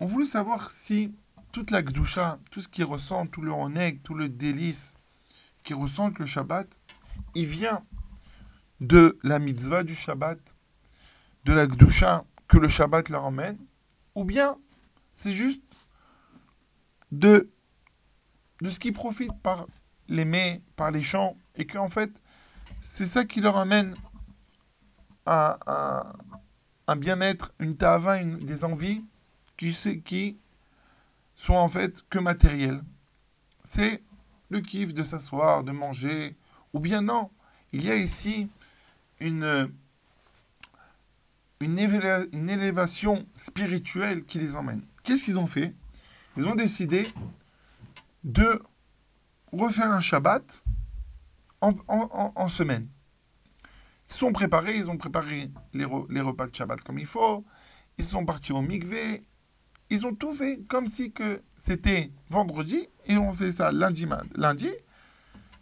ont 0.00 0.06
voulu 0.06 0.26
savoir 0.26 0.70
si 0.70 1.14
toute 1.52 1.70
la 1.70 1.82
Gdusha, 1.82 2.38
tout 2.50 2.60
ce 2.60 2.68
qui 2.68 2.82
ressent, 2.82 3.26
tout 3.26 3.40
le 3.40 3.52
oneg, 3.52 4.02
tout 4.02 4.14
le 4.14 4.28
délice 4.28 4.94
qui 5.62 5.74
ressentent 5.74 6.18
le 6.18 6.26
Shabbat, 6.26 6.78
il 7.34 7.46
vient 7.46 7.84
de 8.80 9.18
la 9.22 9.38
mitzvah 9.38 9.82
du 9.82 9.94
Shabbat, 9.94 10.56
de 11.44 11.52
la 11.52 11.66
Gdusha 11.66 12.24
que 12.48 12.58
le 12.58 12.68
Shabbat 12.68 13.08
leur 13.08 13.24
emmène, 13.24 13.58
ou 14.14 14.24
bien 14.24 14.56
c'est 15.14 15.32
juste 15.32 15.62
de, 17.12 17.50
de 18.60 18.70
ce 18.70 18.78
qui 18.78 18.92
profite 18.92 19.32
par 19.42 19.66
les 20.08 20.24
mets, 20.24 20.62
par 20.76 20.90
les 20.90 21.02
chants, 21.02 21.36
et 21.56 21.66
qu'en 21.66 21.88
fait, 21.88 22.10
c'est 22.80 23.06
ça 23.06 23.24
qui 23.24 23.40
leur 23.40 23.56
amène 23.56 23.94
un, 25.26 25.56
un- 26.86 26.96
bien-être, 26.96 27.52
une 27.58 27.76
tava, 27.76 28.22
des 28.22 28.64
envies 28.64 29.02
qui, 29.56 29.74
qui 30.04 30.36
sont 31.34 31.54
en 31.54 31.68
fait 31.68 32.02
que 32.10 32.18
matérielles. 32.18 32.82
C'est 33.64 34.02
le 34.50 34.60
kiff 34.60 34.92
de 34.92 35.02
s'asseoir, 35.02 35.64
de 35.64 35.72
manger, 35.72 36.36
ou 36.74 36.80
bien 36.80 37.00
non, 37.00 37.30
il 37.72 37.84
y 37.84 37.90
a 37.90 37.96
ici 37.96 38.48
une, 39.20 39.72
une 41.60 41.78
élévation 41.78 43.26
spirituelle 43.34 44.24
qui 44.24 44.38
les 44.38 44.54
emmène. 44.54 44.82
Qu'est-ce 45.02 45.24
qu'ils 45.24 45.38
ont 45.38 45.46
fait? 45.46 45.74
Ils 46.36 46.46
ont 46.46 46.54
décidé 46.54 47.06
de 48.24 48.60
refaire 49.52 49.92
un 49.92 50.00
Shabbat 50.00 50.64
en, 51.60 52.48
semaine. 52.48 52.88
Ils 54.10 54.16
sont 54.16 54.32
préparés, 54.32 54.76
ils 54.76 54.90
ont 54.90 54.98
préparé 54.98 55.50
les, 55.72 55.84
re- 55.84 56.06
les 56.10 56.20
repas 56.20 56.46
de 56.46 56.54
Shabbat 56.54 56.80
comme 56.82 56.98
il 56.98 57.06
faut, 57.06 57.44
ils 57.96 58.04
sont 58.04 58.24
partis 58.24 58.52
au 58.52 58.60
mikvé, 58.60 59.24
ils 59.90 60.06
ont 60.06 60.14
tout 60.14 60.34
fait 60.34 60.60
comme 60.68 60.88
si 60.88 61.12
c'était 61.56 62.10
vendredi, 62.28 62.88
et 63.06 63.16
on 63.16 63.32
fait 63.34 63.52
ça 63.52 63.72
lundi, 63.72 64.06
lundi, 64.34 64.70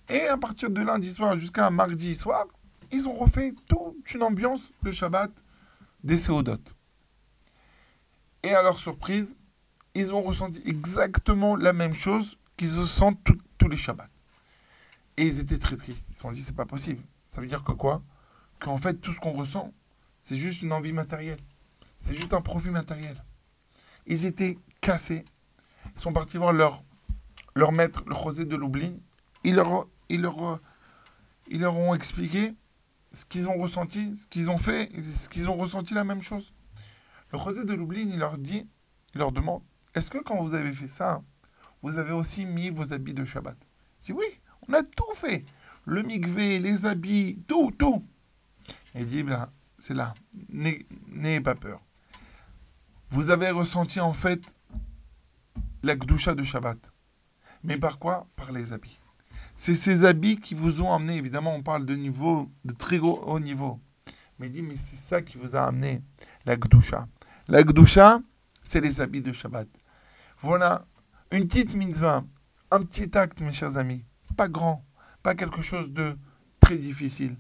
et 0.09 0.22
à 0.27 0.37
partir 0.37 0.70
de 0.70 0.83
lundi 0.83 1.11
soir 1.11 1.37
jusqu'à 1.38 1.70
mardi 1.70 2.14
soir, 2.14 2.46
ils 2.90 3.09
ont 3.09 3.14
refait 3.14 3.55
toute 3.68 4.12
une 4.12 4.22
ambiance 4.22 4.72
de 4.83 4.92
Shabbat 4.92 5.31
des 6.03 6.18
Séodotes. 6.18 6.75
Et 8.42 8.55
à 8.55 8.62
leur 8.62 8.79
surprise, 8.79 9.37
ils 9.94 10.12
ont 10.12 10.22
ressenti 10.22 10.61
exactement 10.66 11.55
la 11.55 11.72
même 11.72 11.94
chose 11.94 12.38
qu'ils 12.68 12.79
ressentent 12.81 13.22
tout- 13.25 13.40
tous 13.59 13.68
les 13.68 13.77
Shabbats. 13.77 14.09
Et 15.16 15.27
ils 15.27 15.40
étaient 15.40 15.59
très 15.59 15.77
tristes. 15.77 16.07
Ils 16.11 16.14
se 16.14 16.20
sont 16.20 16.31
dit, 16.31 16.42
c'est 16.42 16.55
pas 16.55 16.66
possible. 16.66 17.03
Ça 17.27 17.40
veut 17.40 17.46
dire 17.48 17.64
que 17.64 17.72
quoi? 17.72 18.03
Qu'en 18.61 18.79
fait, 18.79 18.94
tout 18.94 19.12
ce 19.12 19.20
qu'on 19.20 19.33
ressent, 19.33 19.72
c'est 20.20 20.37
juste 20.37 20.62
une 20.62 20.72
envie 20.72 20.92
matérielle. 20.92 21.40
C'est 21.98 22.14
juste 22.14 22.33
un 22.35 22.40
profit 22.40 22.70
matériel. 22.70 23.22
Ils 24.07 24.25
étaient 24.25 24.59
cassés. 24.81 25.25
Ils 25.96 26.01
sont 26.01 26.12
partis 26.12 26.37
voir 26.38 26.53
leur, 26.53 26.83
leur 27.55 27.72
maître, 27.72 28.03
le 28.07 28.14
José 28.14 28.44
de 28.44 28.57
Lublin. 28.57 28.92
Ils 29.44 29.55
leur, 29.57 29.87
ils, 30.09 30.20
leur, 30.20 30.61
ils 31.48 31.61
leur 31.61 31.77
ont 31.77 31.94
expliqué 31.94 32.55
ce 33.12 33.25
qu'ils 33.25 33.48
ont 33.48 33.59
ressenti, 33.59 34.14
ce 34.16 34.27
qu'ils 34.27 34.51
ont 34.51 34.59
fait, 34.59 34.90
ce 35.16 35.29
qu'ils 35.29 35.51
ont 35.51 35.57
ressenti 35.57 35.94
la 35.94 36.05
même 36.05 36.22
chose. 36.22 36.53
Le 37.33 37.38
José 37.38 37.64
de 37.64 37.75
Lublin, 37.75 38.09
il 38.09 38.18
leur 38.18 38.38
dit, 38.38 38.66
il 39.14 39.18
leur 39.18 39.33
demande, 39.33 39.62
est-ce 39.94 40.11
que 40.11 40.18
quand 40.18 40.42
vous 40.42 40.55
avez 40.55 40.72
fait 40.72 40.88
ça, 40.88 41.22
vous 41.83 41.99
avez 41.99 42.12
aussi 42.12 42.47
mis 42.47 42.71
vos 42.71 42.92
habits 42.92 43.14
de 43.14 43.25
Shabbat 43.25 43.57
Il 44.03 44.07
dit, 44.07 44.12
oui, 44.12 44.27
on 44.68 44.73
a 44.73 44.83
tout 44.83 45.14
fait. 45.14 45.45
Le 45.85 46.03
mikvé, 46.03 46.61
les 46.61 46.87
habits, 46.87 47.42
tout, 47.49 47.73
tout. 47.77 48.07
Et 48.95 49.01
il 49.01 49.07
dit, 49.07 49.23
ben, 49.25 49.51
c'est 49.79 49.95
là, 49.95 50.14
n'ayez 50.49 51.40
pas 51.40 51.57
peur. 51.57 51.81
Vous 53.11 53.31
avez 53.31 53.51
ressenti 53.51 54.01
en 54.01 54.12
fait 54.12 54.40
la 55.83 55.97
Gdusha 55.97 56.35
de 56.35 56.45
Shabbat. 56.45 56.79
Mais 57.64 57.77
par 57.77 57.99
quoi? 57.99 58.27
Par 58.37 58.53
les 58.53 58.73
habits. 58.73 58.99
C'est 59.57 59.75
ces 59.75 60.05
habits 60.05 60.38
qui 60.38 60.55
vous 60.55 60.83
ont 60.83 60.92
amené, 60.92 61.16
évidemment, 61.16 61.55
on 61.55 61.62
parle 61.62 61.85
de 61.85 61.95
niveau, 61.95 62.51
de 62.64 62.73
très 62.73 62.99
haut 62.99 63.40
niveau. 63.40 63.81
Mais 64.38 64.47
il 64.47 64.53
dit, 64.53 64.62
mais 64.62 64.77
c'est 64.77 64.97
ça 64.97 65.21
qui 65.21 65.37
vous 65.37 65.57
a 65.57 65.64
amené 65.64 66.01
la 66.47 66.57
Gdusha. 66.57 67.07
La 67.49 67.62
Gdusha, 67.62 68.21
c'est 68.62 68.81
les 68.81 69.01
habits 69.01 69.21
de 69.21 69.33
Shabbat. 69.33 69.68
Voilà 70.40 70.87
une 71.33 71.47
petite 71.47 71.75
mitzvah, 71.75 72.25
un 72.71 72.81
petit 72.83 73.16
acte, 73.16 73.40
mes 73.40 73.53
chers 73.53 73.79
amis. 73.79 74.05
Pas 74.37 74.49
grand, 74.49 74.85
pas 75.23 75.35
quelque 75.35 75.62
chose 75.62 75.90
de 75.90 76.18
très 76.61 76.77
difficile. 76.77 77.38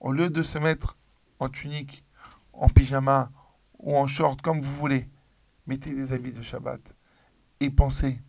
Au 0.00 0.12
lieu 0.12 0.30
de 0.30 0.42
se 0.42 0.58
mettre 0.58 0.96
en 1.38 1.50
tunique, 1.50 2.06
en 2.54 2.68
pyjama 2.70 3.30
ou 3.78 3.94
en 3.94 4.06
short, 4.06 4.40
comme 4.40 4.62
vous 4.62 4.74
voulez, 4.76 5.10
mettez 5.66 5.94
des 5.94 6.14
habits 6.14 6.32
de 6.32 6.40
Shabbat 6.40 6.80
et 7.60 7.68
pensez 7.68 8.22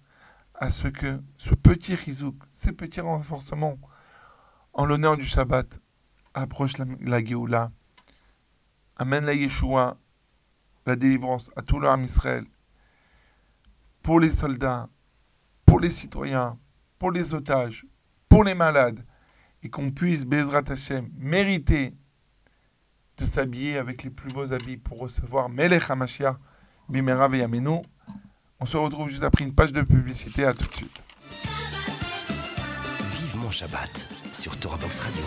à 0.53 0.69
ce 0.69 0.89
que 0.89 1.21
ce 1.37 1.55
petit 1.55 1.95
rizouk, 1.95 2.35
ces 2.51 2.73
petits 2.73 2.99
renforcements 3.01 3.79
en 4.73 4.85
l'honneur 4.85 5.15
du 5.15 5.23
Shabbat 5.23 5.79
approche 6.33 6.77
la, 6.77 6.85
la 6.99 7.23
Géoula, 7.23 7.71
amène 8.97 9.25
la 9.25 9.33
Yeshua, 9.33 9.97
la 10.85 10.97
délivrance 10.97 11.51
à 11.55 11.61
tout 11.61 11.79
l'âme 11.79 12.03
Israël, 12.03 12.45
pour 14.07 14.21
les 14.21 14.31
soldats, 14.31 14.87
pour 15.65 15.81
les 15.81 15.91
citoyens, 15.91 16.57
pour 16.97 17.11
les 17.11 17.33
otages, 17.33 17.85
pour 18.29 18.45
les 18.45 18.53
malades, 18.53 19.03
et 19.61 19.69
qu'on 19.69 19.91
puisse, 19.91 20.23
Bezrat 20.23 20.63
Hashem, 20.69 21.09
mériter 21.17 21.93
de 23.17 23.25
s'habiller 23.25 23.77
avec 23.77 24.03
les 24.03 24.09
plus 24.09 24.31
beaux 24.31 24.53
habits 24.53 24.77
pour 24.77 24.99
recevoir 24.99 25.49
Melech 25.49 25.89
HaMashiach, 25.89 26.37
Bimera 26.87 27.27
Veyamenu. 27.27 27.81
On 28.61 28.65
se 28.65 28.77
retrouve 28.77 29.09
juste 29.09 29.23
après 29.23 29.43
une 29.43 29.53
page 29.53 29.73
de 29.73 29.81
publicité. 29.81 30.45
À 30.45 30.53
tout 30.53 30.67
de 30.67 30.73
suite. 30.73 31.03
Vive 33.11 33.35
mon 33.35 33.51
Shabbat 33.51 34.07
sur 34.31 34.57
Torah 34.57 34.77
Box 34.77 35.01
Radio. 35.01 35.23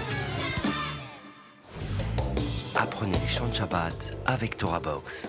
Apprenez 2.76 3.18
les 3.18 3.28
chants 3.28 3.48
de 3.48 3.54
Shabbat 3.54 4.16
avec 4.24 4.56
Torah 4.56 4.80
Box. 4.80 5.28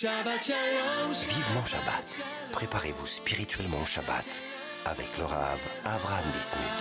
Shabbat 0.00 0.42
shalom, 0.42 1.12
Vivement 1.12 1.64
Shabbat. 1.66 2.22
Préparez-vous 2.52 3.04
spirituellement 3.04 3.82
au 3.82 3.84
Shabbat 3.84 4.40
avec 4.86 5.08
le 5.18 5.24
Rav 5.24 5.60
Avram 5.84 6.24
Bismuth. 6.32 6.80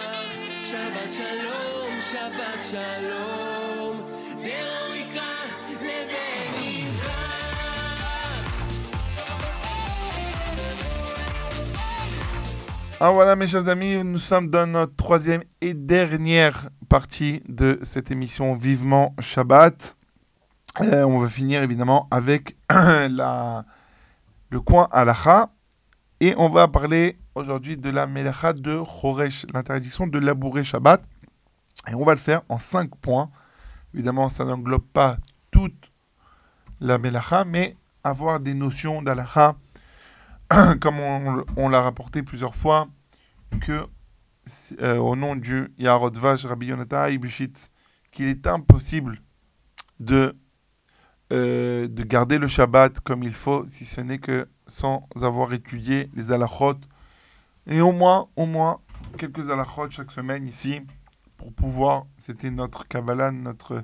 Shabbat 0.63 1.11
shalom, 1.11 1.99
Shabbat 1.99 2.63
shalom. 2.63 3.97
Ah 13.01 13.11
voilà 13.11 13.35
mes 13.35 13.47
chers 13.47 13.67
amis, 13.67 14.01
nous 14.01 14.17
sommes 14.17 14.49
dans 14.49 14.65
notre 14.65 14.95
troisième 14.95 15.43
et 15.59 15.73
dernière 15.73 16.69
partie 16.87 17.41
de 17.49 17.79
cette 17.83 18.11
émission 18.11 18.55
Vivement 18.55 19.13
Shabbat. 19.19 19.98
Euh, 20.81 21.03
on 21.03 21.19
va 21.19 21.29
finir 21.29 21.61
évidemment 21.63 22.07
avec 22.11 22.55
la, 22.69 23.65
le 24.49 24.61
coin 24.61 24.87
Alacha 24.91 25.49
et 26.19 26.33
on 26.37 26.49
va 26.49 26.67
parler 26.67 27.17
aujourd'hui 27.35 27.77
de 27.77 27.89
la 27.89 28.07
Melacha 28.07 28.53
de 28.53 28.81
Choresh, 28.83 29.45
l'interdiction 29.53 30.07
de 30.07 30.19
labourer 30.19 30.63
Shabbat. 30.63 31.01
Et 31.89 31.95
on 31.95 32.03
va 32.05 32.13
le 32.13 32.19
faire 32.19 32.41
en 32.49 32.57
cinq 32.57 32.95
points. 32.97 33.29
Évidemment, 33.93 34.29
ça 34.29 34.45
n'englobe 34.45 34.85
pas 34.93 35.17
toute 35.51 35.91
la 36.79 36.97
Melacha, 36.97 37.45
mais 37.45 37.75
avoir 38.03 38.39
des 38.39 38.53
notions 38.53 39.01
d'Alacha 39.01 39.55
comme 40.81 40.99
on, 40.99 41.69
l'a 41.69 41.81
rapporté 41.81 42.23
plusieurs 42.23 42.55
fois, 42.55 42.87
que 43.61 43.85
euh, 44.81 44.97
au 44.97 45.15
nom 45.15 45.35
du 45.35 45.71
Yarod 45.77 46.15
Vash 46.17 46.45
Rabbi 46.45 46.67
Yonatan 46.67 47.07
Ibishit, 47.07 47.69
qu'il 48.11 48.27
est 48.27 48.47
impossible 48.47 49.21
de, 49.99 50.35
euh, 51.31 51.87
de 51.87 52.03
garder 52.03 52.37
le 52.37 52.47
Shabbat 52.47 52.99
comme 53.01 53.23
il 53.23 53.33
faut, 53.33 53.65
si 53.67 53.85
ce 53.85 54.01
n'est 54.01 54.19
que 54.19 54.47
sans 54.67 55.07
avoir 55.21 55.53
étudié 55.53 56.09
les 56.15 56.31
halachot, 56.31 56.79
et 57.67 57.81
au 57.81 57.91
moins, 57.91 58.29
au 58.35 58.45
moins, 58.45 58.79
quelques 59.17 59.49
halachot 59.49 59.89
chaque 59.89 60.11
semaine 60.11 60.47
ici, 60.47 60.81
pour 61.37 61.53
pouvoir, 61.53 62.05
c'était 62.17 62.51
notre 62.51 62.87
Kabbalah, 62.87 63.31
notre, 63.31 63.83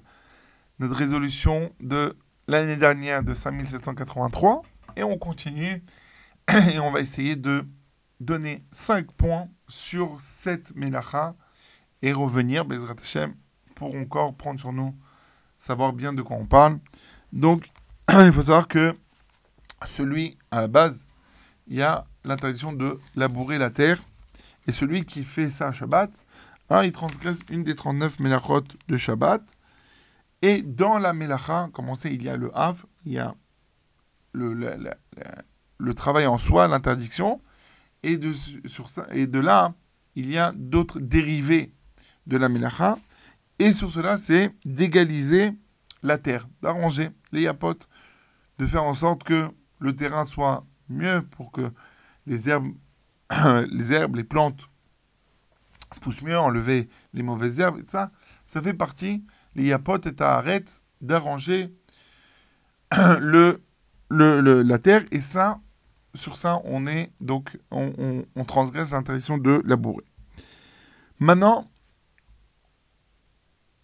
notre 0.79 0.95
résolution 0.95 1.71
de 1.79 2.17
l'année 2.47 2.77
dernière 2.77 3.23
de 3.23 3.33
5783, 3.33 4.63
et 4.95 5.03
on 5.03 5.17
continue 5.17 5.83
et 6.73 6.79
on 6.79 6.91
va 6.91 6.99
essayer 6.99 7.35
de 7.35 7.65
donner 8.19 8.59
5 8.71 9.11
points 9.11 9.49
sur 9.67 10.19
cette 10.19 10.75
Melacha 10.75 11.35
et 12.01 12.13
revenir, 12.13 12.65
Bezrat 12.65 12.95
Hashem, 13.01 13.33
pour 13.75 13.95
encore 13.95 14.35
prendre 14.35 14.59
sur 14.59 14.73
nous, 14.73 14.95
savoir 15.57 15.93
bien 15.93 16.13
de 16.13 16.21
quoi 16.21 16.37
on 16.37 16.45
parle. 16.45 16.79
Donc, 17.35 17.69
il 18.09 18.31
faut 18.31 18.43
savoir 18.43 18.67
que 18.67 18.95
celui, 19.85 20.37
à 20.51 20.61
la 20.61 20.67
base, 20.67 21.05
il 21.67 21.75
y 21.75 21.81
a 21.81 22.05
l'interdiction 22.23 22.71
de 22.71 22.97
labourer 23.15 23.57
la 23.57 23.69
terre, 23.69 24.01
et 24.67 24.71
celui 24.71 25.05
qui 25.05 25.23
fait 25.23 25.49
ça 25.49 25.67
à 25.67 25.71
Shabbat, 25.71 26.11
il 26.83 26.91
transgresse 26.91 27.41
une 27.49 27.63
des 27.63 27.75
39 27.75 28.19
Melachot 28.21 28.63
de 28.87 28.97
Shabbat, 28.97 29.43
et 30.41 30.61
dans 30.61 30.97
la 30.97 31.13
Melacha, 31.13 31.69
comme 31.73 31.89
on 31.89 31.95
sait, 31.95 32.13
il 32.13 32.23
y 32.23 32.29
a 32.29 32.37
le 32.37 32.55
Hav, 32.57 32.85
il 33.05 33.13
y 33.13 33.19
a 33.19 33.35
le, 34.31 34.53
le 35.77 35.93
travail 35.93 36.27
en 36.27 36.37
soi, 36.37 36.67
l'interdiction, 36.67 37.41
et 38.01 38.17
de, 38.17 38.33
sur 38.65 38.89
ça, 38.89 39.07
et 39.11 39.27
de 39.27 39.39
là, 39.39 39.73
il 40.15 40.31
y 40.31 40.37
a 40.37 40.53
d'autres 40.55 41.01
dérivés 41.01 41.73
de 42.27 42.37
la 42.37 42.47
Melacha, 42.47 42.97
et 43.59 43.73
sur 43.73 43.91
cela, 43.91 44.17
c'est 44.17 44.53
d'égaliser 44.63 45.51
la 46.07 46.17
terre, 46.17 46.47
d'arranger 46.61 47.09
les 47.31 47.41
yapotes, 47.41 47.87
de 48.59 48.65
faire 48.67 48.83
en 48.83 48.93
sorte 48.93 49.23
que 49.23 49.49
le 49.79 49.95
terrain 49.95 50.25
soit 50.25 50.65
mieux 50.89 51.21
pour 51.21 51.51
que 51.51 51.71
les 52.25 52.49
herbes, 52.49 52.71
les 53.71 53.93
herbes, 53.93 54.15
les 54.15 54.23
plantes 54.23 54.61
poussent 56.01 56.21
mieux, 56.21 56.37
enlever 56.37 56.89
les 57.13 57.23
mauvaises 57.23 57.59
herbes, 57.59 57.77
et 57.79 57.83
tout 57.83 57.91
ça, 57.91 58.11
ça 58.47 58.61
fait 58.61 58.73
partie, 58.73 59.25
les 59.55 59.65
yapotes 59.65 60.05
et 60.07 60.21
arrête 60.21 60.83
d'arranger 61.01 61.73
le, 63.19 63.61
le, 64.09 64.41
le- 64.41 64.61
la 64.61 64.79
terre, 64.79 65.03
et 65.11 65.21
ça, 65.21 65.59
sur 66.13 66.37
ça, 66.37 66.61
on 66.65 66.87
est 66.87 67.11
donc 67.19 67.57
on, 67.71 67.93
on- 67.97 68.25
on 68.35 68.45
transgresse 68.45 68.91
l'interdiction 68.91 69.37
de 69.37 69.61
labourer. 69.65 70.05
Maintenant, 71.19 71.69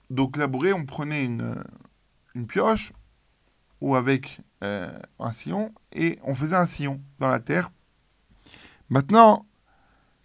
donc 0.10 0.38
labourer, 0.38 0.73
on 0.73 0.86
prenait 0.86 1.23
une, 1.23 1.55
une 2.36 2.48
pioche 2.48 2.94
ou 3.80 3.96
avec 3.96 4.41
euh, 4.63 4.98
un 5.20 5.32
sillon 5.32 5.74
et 5.91 6.20
on 6.24 6.36
faisait 6.36 6.56
un 6.56 6.65
sillon 6.65 7.02
dans 7.20 7.28
la 7.28 7.39
terre. 7.39 7.72
Maintenant, 8.89 9.46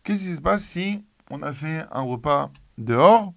qu'est-ce 0.02 0.24
qui 0.24 0.36
se 0.36 0.42
passe 0.42 0.64
si 0.64 1.04
on 1.30 1.42
a 1.42 1.52
fait 1.52 1.84
un 1.90 2.02
repas 2.02 2.50
dehors 2.78 3.32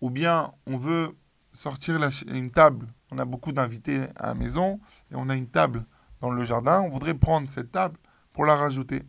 ou 0.00 0.10
bien 0.10 0.52
on 0.66 0.76
veut 0.76 1.16
sortir 1.52 1.98
une 2.26 2.50
table? 2.50 2.86
On 3.10 3.18
a 3.18 3.24
beaucoup 3.24 3.52
d'invités 3.52 4.08
à 4.16 4.26
la 4.26 4.34
maison 4.34 4.80
et 5.10 5.14
on 5.14 5.28
a 5.28 5.36
une 5.36 5.48
table 5.48 5.84
dans 6.20 6.30
le 6.30 6.44
jardin, 6.44 6.80
on 6.80 6.90
voudrait 6.90 7.14
prendre 7.14 7.48
cette 7.50 7.70
table 7.70 7.98
pour 8.32 8.44
la 8.44 8.56
rajouter. 8.56 9.02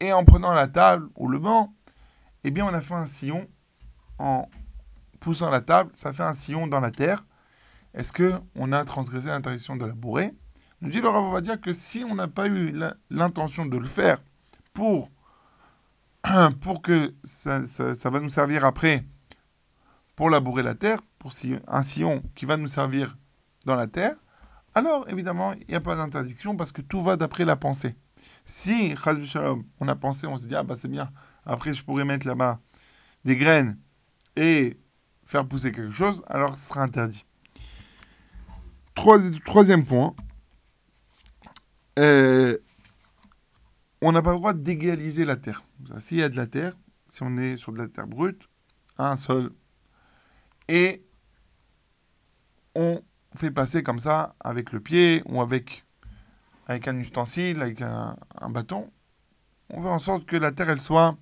Et 0.00 0.12
en 0.12 0.24
prenant 0.24 0.52
la 0.52 0.68
table 0.68 1.08
ou 1.16 1.28
le 1.28 1.38
banc, 1.38 1.74
eh 2.44 2.50
bien 2.50 2.64
on 2.64 2.72
a 2.74 2.80
fait 2.80 2.94
un 2.94 3.06
sillon 3.06 3.48
en 4.18 4.48
poussant 5.20 5.50
la 5.50 5.60
table, 5.60 5.90
ça 5.94 6.12
fait 6.12 6.22
un 6.22 6.32
sillon 6.34 6.66
dans 6.66 6.80
la 6.80 6.90
terre. 6.90 7.24
Est-ce 7.94 8.12
que 8.12 8.40
on 8.56 8.72
a 8.72 8.84
transgressé 8.84 9.28
l'interdiction 9.28 9.76
de 9.76 9.86
labourer 9.86 10.34
Nous 10.80 10.90
dit 10.90 11.00
le 11.00 11.08
Rav 11.08 11.32
va 11.32 11.40
dire 11.40 11.60
que 11.60 11.72
si 11.72 12.04
on 12.04 12.14
n'a 12.14 12.28
pas 12.28 12.46
eu 12.48 12.72
la- 12.72 12.96
l'intention 13.08 13.66
de 13.66 13.78
le 13.78 13.86
faire 13.86 14.18
pour, 14.72 15.10
pour 16.60 16.82
que 16.82 17.14
ça, 17.22 17.60
va 18.10 18.20
nous 18.20 18.30
servir 18.30 18.64
après 18.64 19.04
pour 20.16 20.30
labourer 20.30 20.62
la 20.62 20.74
terre, 20.74 21.00
pour 21.18 21.32
un 21.68 21.82
sillon 21.82 22.22
qui 22.34 22.46
va 22.46 22.56
nous 22.56 22.68
servir 22.68 23.16
dans 23.64 23.74
la 23.74 23.86
terre, 23.86 24.16
alors 24.74 25.08
évidemment, 25.08 25.52
il 25.52 25.66
n'y 25.68 25.74
a 25.74 25.80
pas 25.80 25.96
d'interdiction 25.96 26.56
parce 26.56 26.72
que 26.72 26.82
tout 26.82 27.00
va 27.00 27.16
d'après 27.16 27.44
la 27.44 27.56
pensée. 27.56 27.94
Si, 28.44 28.94
on 29.80 29.88
a 29.88 29.96
pensé, 29.96 30.26
on 30.26 30.36
se 30.36 30.48
dit, 30.48 30.54
ah 30.54 30.62
bah 30.62 30.74
c'est 30.76 30.88
bien, 30.88 31.10
après 31.44 31.72
je 31.72 31.84
pourrais 31.84 32.04
mettre 32.04 32.26
là-bas 32.26 32.60
des 33.24 33.36
graines 33.36 33.78
et 34.36 34.78
faire 35.24 35.46
pousser 35.46 35.72
quelque 35.72 35.92
chose, 35.92 36.24
alors 36.26 36.56
ce 36.56 36.68
sera 36.68 36.82
interdit. 36.82 37.24
Troisi- 38.94 39.40
troisième 39.44 39.84
point, 39.84 40.14
euh, 41.98 42.56
on 44.00 44.12
n'a 44.12 44.22
pas 44.22 44.32
le 44.32 44.38
droit 44.38 44.52
d'égaliser 44.52 45.24
la 45.24 45.36
terre. 45.36 45.64
S'il 45.98 46.18
y 46.18 46.22
a 46.22 46.28
de 46.28 46.36
la 46.36 46.46
terre, 46.46 46.74
si 47.08 47.22
on 47.22 47.36
est 47.36 47.56
sur 47.56 47.72
de 47.72 47.78
la 47.78 47.88
terre 47.88 48.06
brute, 48.06 48.42
un 48.98 49.16
sol, 49.16 49.52
et 50.68 51.04
on 52.74 53.00
fait 53.36 53.50
passer 53.50 53.82
comme 53.82 53.98
ça 53.98 54.34
avec 54.40 54.72
le 54.72 54.80
pied 54.80 55.22
ou 55.26 55.40
avec, 55.40 55.84
un 56.68 56.96
ustensile, 56.98 57.62
avec 57.62 57.82
un, 57.82 58.16
bâton. 58.50 58.90
On 59.70 59.82
fait 59.82 59.88
en 59.88 59.98
sorte 59.98 60.26
que 60.26 60.36
la 60.36 60.52
terre 60.52 60.80
soit 60.80 61.16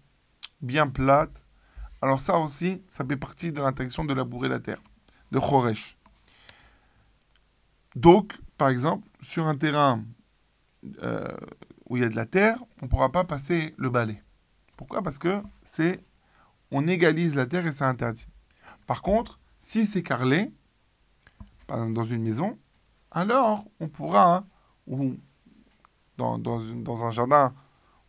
bien 0.61 0.89
plate. 0.89 1.43
Alors 2.01 2.21
ça 2.21 2.39
aussi, 2.39 2.83
ça 2.89 3.05
fait 3.05 3.17
partie 3.17 3.53
de 3.53 3.61
l'interdiction 3.61 4.05
de 4.05 4.15
labourer 4.15 4.49
la 4.49 4.61
terre, 4.61 4.83
de 5.31 5.39
Choresh. 5.39 5.99
Donc, 7.95 8.35
par 8.59 8.69
exemple, 8.69 9.07
sur 9.23 9.47
un 9.47 9.57
terrain 9.57 10.05
euh, 11.03 11.29
où 11.89 11.97
il 11.97 12.03
y 12.03 12.07
a 12.07 12.09
de 12.09 12.17
la 12.17 12.27
terre, 12.27 12.59
on 12.81 12.87
ne 12.87 12.91
pourra 12.91 13.11
pas 13.11 13.25
passer 13.25 13.75
le 13.77 13.91
balai. 13.91 14.23
Pourquoi? 14.77 15.03
Parce 15.03 15.19
que 15.19 15.43
c'est 15.63 16.05
on 16.71 16.89
égalise 16.89 17.35
la 17.35 17.47
terre 17.47 17.67
et 17.67 17.73
c'est 17.73 17.85
interdit. 17.85 18.27
Par 18.87 19.03
contre, 19.03 19.39
si 19.61 19.85
c'est 19.85 20.03
carrelé, 20.03 20.53
dans 21.69 22.05
une 22.05 22.23
maison, 22.23 22.59
alors 23.11 23.65
on 23.81 23.89
pourra, 23.89 24.37
hein, 24.37 24.47
ou 24.87 25.15
dans, 26.19 26.39
dans 26.39 27.05
un 27.05 27.11
jardin, 27.11 27.55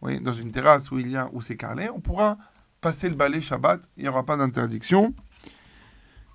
oui, 0.01 0.19
dans 0.19 0.33
une 0.33 0.51
terrasse 0.51 0.91
où 0.91 0.99
il 0.99 1.09
y 1.09 1.17
a 1.17 1.29
où 1.31 1.41
c'est 1.41 1.55
carrelé, 1.55 1.89
on 1.89 2.01
pourra 2.01 2.37
passer 2.81 3.09
le 3.09 3.15
balai 3.15 3.41
Shabbat, 3.41 3.81
il 3.95 4.03
n'y 4.03 4.09
aura 4.09 4.25
pas 4.25 4.35
d'interdiction. 4.35 5.13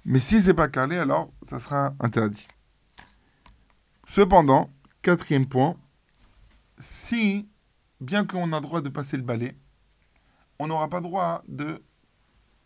Mais 0.05 0.21
si 0.21 0.41
c'est 0.41 0.55
pas 0.55 0.69
carrelé, 0.69 0.97
alors 0.97 1.31
ça 1.43 1.59
sera 1.59 1.95
interdit. 2.01 2.47
Cependant, 4.09 4.71
quatrième 5.03 5.47
point, 5.47 5.77
si, 6.79 7.47
bien 8.01 8.25
qu'on 8.25 8.55
a 8.55 8.61
droit 8.63 8.81
de 8.81 8.89
passer 8.89 9.19
le 9.19 9.23
balai, 9.23 9.55
on 10.59 10.67
n'aura 10.67 10.89
pas 10.89 11.03
droit 11.03 11.43
de, 11.47 11.83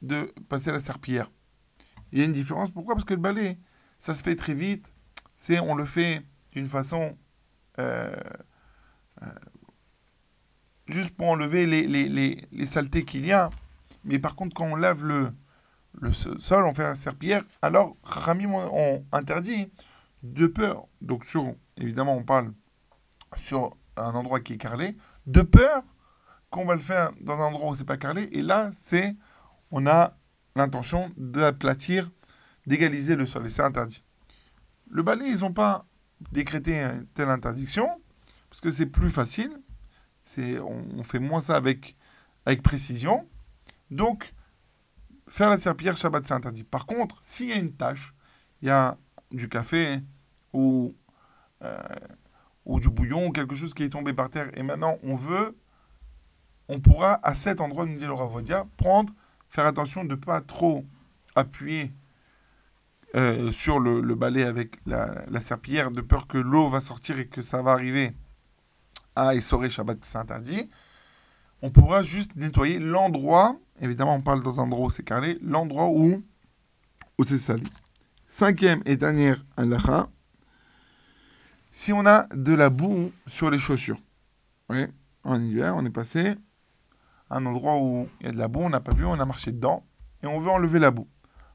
de 0.03 0.33
passer 0.49 0.71
la 0.71 0.79
serpillière. 0.79 1.33
Il 2.13 2.21
y 2.21 2.23
a 2.23 2.27
une 2.27 2.33
différence. 2.33 2.71
Pourquoi? 2.71 2.95
Parce 2.95 3.05
que 3.05 3.15
le 3.15 3.21
balai, 3.21 3.59
ça 3.99 4.15
se 4.15 4.23
fait 4.23 4.37
très 4.37 4.55
vite. 4.55 4.93
C'est, 5.35 5.59
on 5.59 5.75
le 5.75 5.85
fait 5.85 6.23
d'une 6.53 6.69
façon 6.69 7.19
euh, 7.81 8.15
euh, 9.23 9.27
juste 10.87 11.11
pour 11.17 11.29
enlever 11.29 11.67
les, 11.67 11.89
les, 11.89 12.09
les, 12.53 12.67
saletés 12.67 13.05
qu'il 13.05 13.27
y 13.27 13.33
a. 13.33 13.51
Mais 14.05 14.21
par 14.21 14.37
contre, 14.37 14.55
quand 14.55 14.67
on 14.67 14.77
lave 14.77 15.03
le, 15.03 15.33
le 16.01 16.13
so- 16.13 16.39
sol, 16.39 16.65
on 16.67 16.73
fait 16.73 16.85
la 16.85 16.95
serpillière, 16.95 17.43
alors 17.63 17.97
Ramim 18.05 18.55
on 18.55 19.05
interdit 19.11 19.73
de 20.23 20.47
peur. 20.47 20.87
Donc 21.01 21.25
sur, 21.25 21.55
évidemment, 21.77 22.17
on 22.17 22.25
parle 22.25 22.53
sur 23.37 23.77
un 23.97 24.15
endroit 24.15 24.41
qui 24.41 24.55
est 24.55 24.59
carrelé, 24.59 24.97
de 25.27 25.43
peur 25.43 25.83
qu'on 26.51 26.65
va 26.65 26.75
le 26.75 26.81
faire 26.81 27.11
dans 27.21 27.41
un 27.41 27.47
endroit 27.47 27.71
où 27.71 27.75
c'est 27.75 27.85
pas 27.85 27.97
carrelé. 27.97 28.29
Et 28.33 28.43
là, 28.43 28.71
c'est, 28.75 29.17
on 29.71 29.87
a 29.87 30.17
l'intention 30.55 31.11
d'aplatir, 31.17 32.11
d'égaliser 32.67 33.17
le 33.17 33.27
sol. 33.27 33.47
Et 33.47 33.51
c'est 33.51 33.63
interdit. 33.63 34.05
Le 34.91 35.03
balai, 35.03 35.29
ils 35.29 35.41
n'ont 35.41 35.53
pas 35.53 35.87
décrété 36.31 36.87
telle 37.15 37.31
interdiction, 37.31 37.89
parce 38.51 38.61
que 38.61 38.71
c'est 38.71 38.87
plus 38.87 39.11
facile. 39.11 39.51
C'est, 40.23 40.59
on, 40.59 40.85
on 40.99 41.03
fait 41.03 41.19
moins 41.19 41.41
ça 41.41 41.57
avec, 41.57 41.97
avec 42.45 42.63
précision. 42.63 43.27
Donc, 43.91 44.35
faire 45.29 45.49
la 45.49 45.59
serpillière 45.59 45.97
Shabbat, 45.97 46.27
c'est 46.27 46.35
interdit. 46.35 46.65
Par 46.65 46.87
contre, 46.87 47.17
s'il 47.23 47.49
y 47.49 47.53
a 47.53 47.57
une 47.57 47.73
tâche, 47.73 48.15
il 48.61 48.69
y 48.69 48.71
a 48.71 48.99
du 49.31 49.49
café 49.49 50.01
ou, 50.53 50.95
euh, 51.63 51.79
ou 52.65 52.81
du 52.81 52.89
bouillon 52.89 53.27
ou 53.29 53.31
quelque 53.31 53.55
chose 53.55 53.75
qui 53.75 53.85
est 53.85 53.91
tombé 53.91 54.13
par 54.13 54.31
terre, 54.31 54.51
et 54.57 54.63
maintenant 54.63 54.99
on 55.03 55.15
veut, 55.15 55.57
on 56.69 56.81
pourra 56.81 57.21
à 57.23 57.35
cet 57.35 57.61
endroit, 57.61 57.87
nous 57.87 57.99
dit 57.99 58.07
le 58.07 58.13
Ravodia, 58.13 58.67
prendre, 58.77 59.13
faire 59.49 59.67
attention 59.67 60.05
de 60.05 60.11
ne 60.11 60.15
pas 60.15 60.41
trop 60.41 60.85
appuyer 61.35 61.93
euh, 63.15 63.53
sur 63.53 63.79
le, 63.79 64.01
le 64.01 64.15
balai 64.15 64.45
avec 64.45 64.77
la, 64.87 65.25
la 65.29 65.41
serpillière, 65.41 65.91
de 65.91 66.01
peur 66.01 66.27
que 66.27 66.39
l'eau 66.39 66.69
va 66.69 66.81
sortir 66.81 67.19
et 67.19 67.27
que 67.27 67.43
ça 67.43 67.61
va 67.63 67.73
arriver 67.73 68.15
à 69.15 69.35
essorer 69.35 69.69
Shabbat, 69.69 69.99
c'est 70.03 70.19
interdit. 70.19 70.71
On 71.61 71.71
pourra 71.71 72.03
juste 72.03 72.35
nettoyer 72.37 72.79
l'endroit, 72.79 73.57
évidemment 73.81 74.17
on 74.17 74.23
parle 74.23 74.43
dans 74.43 74.61
un 74.61 74.65
endroit 74.65 74.87
où 74.87 74.91
c'est 74.91 75.05
carré, 75.05 75.39
l'endroit 75.43 75.89
où, 75.89 76.23
où 77.19 77.25
c'est 77.25 77.39
sali. 77.39 77.71
Cinquième 78.27 78.83
et 78.87 78.97
dernière 78.97 79.45
halakha, 79.59 80.09
si 81.73 81.93
on 81.93 82.05
a 82.07 82.27
de 82.35 82.53
la 82.55 82.69
boue 82.69 83.11
sur 83.27 83.51
les 83.51 83.59
chaussures, 83.59 83.99
oui, 84.69 84.87
en 85.25 85.41
hiver, 85.41 85.75
on 85.75 85.85
est 85.85 85.91
passé 85.91 86.37
à 87.31 87.39
un 87.39 87.47
endroit 87.47 87.79
où 87.79 88.09
il 88.21 88.27
y 88.27 88.29
a 88.29 88.33
de 88.33 88.39
la 88.39 88.47
boue, 88.47 88.61
on 88.61 88.69
n'a 88.69 88.81
pas 88.81 88.95
vu, 88.95 89.07
on 89.07 89.19
a 89.19 89.25
marché 89.25 89.53
dedans, 89.53 89.83
et 90.23 90.27
on 90.27 90.39
veut 90.39 90.51
enlever 90.51 90.79
la 90.79 90.91
boue. 90.91 91.09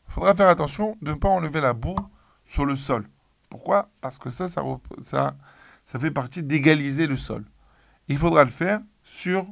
Il 0.07 0.13
faudra 0.13 0.34
faire 0.34 0.49
attention 0.49 0.97
de 1.03 1.11
ne 1.11 1.18
pas 1.18 1.30
enlever 1.30 1.61
la 1.61 1.74
boue 1.74 1.95
sur 2.45 2.65
le 2.65 2.76
sol. 2.76 3.07
Pourquoi? 3.49 3.89
Parce 4.01 4.18
que 4.18 4.32
ça, 4.32 4.47
ça, 4.47 4.63
ça, 5.01 5.99
fait 5.99 6.11
partie 6.11 6.41
d'égaliser 6.41 7.05
le 7.05 7.15
sol. 7.18 7.45
Il 8.07 8.18
faudra 8.18 8.43
le 8.43 8.49
faire 8.49 8.82
sur 9.03 9.45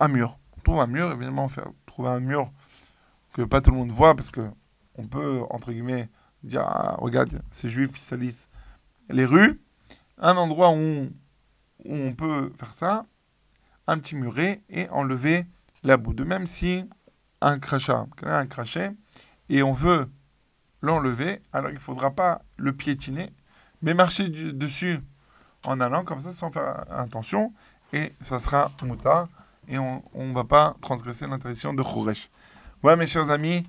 un 0.00 0.08
mur. 0.08 0.38
On 0.56 0.60
trouve 0.62 0.80
un 0.80 0.86
mur, 0.86 1.12
évidemment, 1.12 1.48
trouver 1.84 2.08
un 2.08 2.20
mur 2.20 2.50
que 3.34 3.42
pas 3.42 3.60
tout 3.60 3.70
le 3.70 3.76
monde 3.76 3.92
voit, 3.92 4.14
parce 4.14 4.30
que 4.30 4.48
on 4.96 5.06
peut, 5.06 5.42
entre 5.50 5.72
guillemets, 5.72 6.08
dire, 6.42 6.62
ah, 6.62 6.96
regarde, 6.98 7.42
ces 7.50 7.68
juifs, 7.68 7.98
ils 7.98 8.02
salissent 8.02 8.48
les 9.10 9.26
rues. 9.26 9.60
Un 10.18 10.36
endroit 10.36 10.70
où 10.70 10.74
on, 10.74 11.12
où 11.84 11.94
on 11.94 12.12
peut 12.12 12.52
faire 12.58 12.74
ça, 12.74 13.06
un 13.86 13.98
petit 13.98 14.14
muret, 14.14 14.62
et 14.70 14.88
enlever 14.88 15.46
la 15.82 15.96
boue. 15.96 16.14
De 16.14 16.24
même 16.24 16.46
si 16.46 16.88
un 17.40 17.58
crachat, 17.58 18.06
un 18.22 18.46
crachet, 18.46 18.92
et 19.48 19.62
on 19.62 19.72
veut 19.72 20.08
l'enlever, 20.80 21.42
alors 21.52 21.70
il 21.70 21.74
ne 21.74 21.78
faudra 21.80 22.10
pas 22.10 22.42
le 22.56 22.72
piétiner, 22.72 23.30
mais 23.82 23.94
marcher 23.94 24.28
dessus 24.28 25.00
en 25.64 25.80
allant 25.80 26.04
comme 26.04 26.20
ça 26.20 26.30
sans 26.30 26.50
faire 26.50 26.84
attention, 26.90 27.52
et 27.92 28.12
ça 28.20 28.38
sera 28.38 28.70
mouta, 28.82 29.28
et 29.68 29.78
on 29.78 30.02
ne 30.14 30.32
va 30.32 30.44
pas 30.44 30.76
transgresser 30.80 31.26
l'interdiction 31.26 31.74
de 31.74 31.82
Khoresh. 31.82 32.30
Voilà 32.82 32.96
mes 32.96 33.06
chers 33.06 33.30
amis, 33.30 33.66